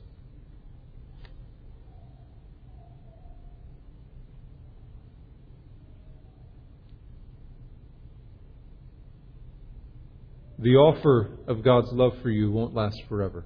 the 10.61 10.75
offer 10.75 11.27
of 11.47 11.63
God's 11.63 11.91
love 11.91 12.13
for 12.21 12.29
you 12.29 12.51
won't 12.51 12.75
last 12.75 13.01
forever. 13.09 13.43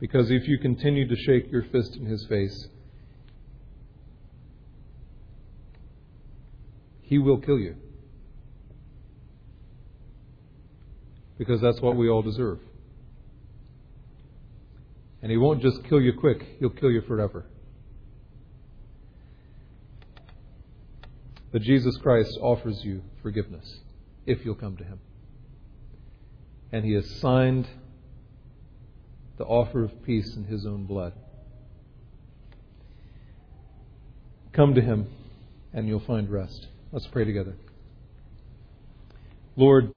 Because 0.00 0.28
if 0.32 0.48
you 0.48 0.58
continue 0.58 1.06
to 1.06 1.14
shake 1.14 1.50
your 1.52 1.62
fist 1.70 1.96
in 1.96 2.06
his 2.06 2.26
face, 2.28 2.66
he 7.02 7.18
will 7.18 7.38
kill 7.38 7.60
you. 7.60 7.76
Because 11.44 11.60
that's 11.60 11.80
what 11.80 11.96
we 11.96 12.08
all 12.08 12.22
deserve. 12.22 12.60
And 15.22 15.28
he 15.28 15.36
won't 15.36 15.60
just 15.60 15.82
kill 15.88 16.00
you 16.00 16.12
quick, 16.12 16.46
he'll 16.60 16.70
kill 16.70 16.92
you 16.92 17.00
forever. 17.00 17.46
But 21.50 21.62
Jesus 21.62 21.96
Christ 21.96 22.38
offers 22.40 22.84
you 22.84 23.02
forgiveness 23.22 23.80
if 24.24 24.44
you'll 24.44 24.54
come 24.54 24.76
to 24.76 24.84
Him. 24.84 25.00
And 26.70 26.84
He 26.84 26.92
has 26.92 27.10
signed 27.20 27.66
the 29.36 29.44
offer 29.44 29.82
of 29.82 30.04
peace 30.04 30.36
in 30.36 30.44
His 30.44 30.64
own 30.64 30.84
blood. 30.84 31.12
Come 34.52 34.74
to 34.74 34.80
Him 34.80 35.08
and 35.74 35.88
you'll 35.88 35.98
find 36.06 36.30
rest. 36.30 36.68
Let's 36.92 37.08
pray 37.08 37.24
together. 37.24 37.56
Lord, 39.56 39.92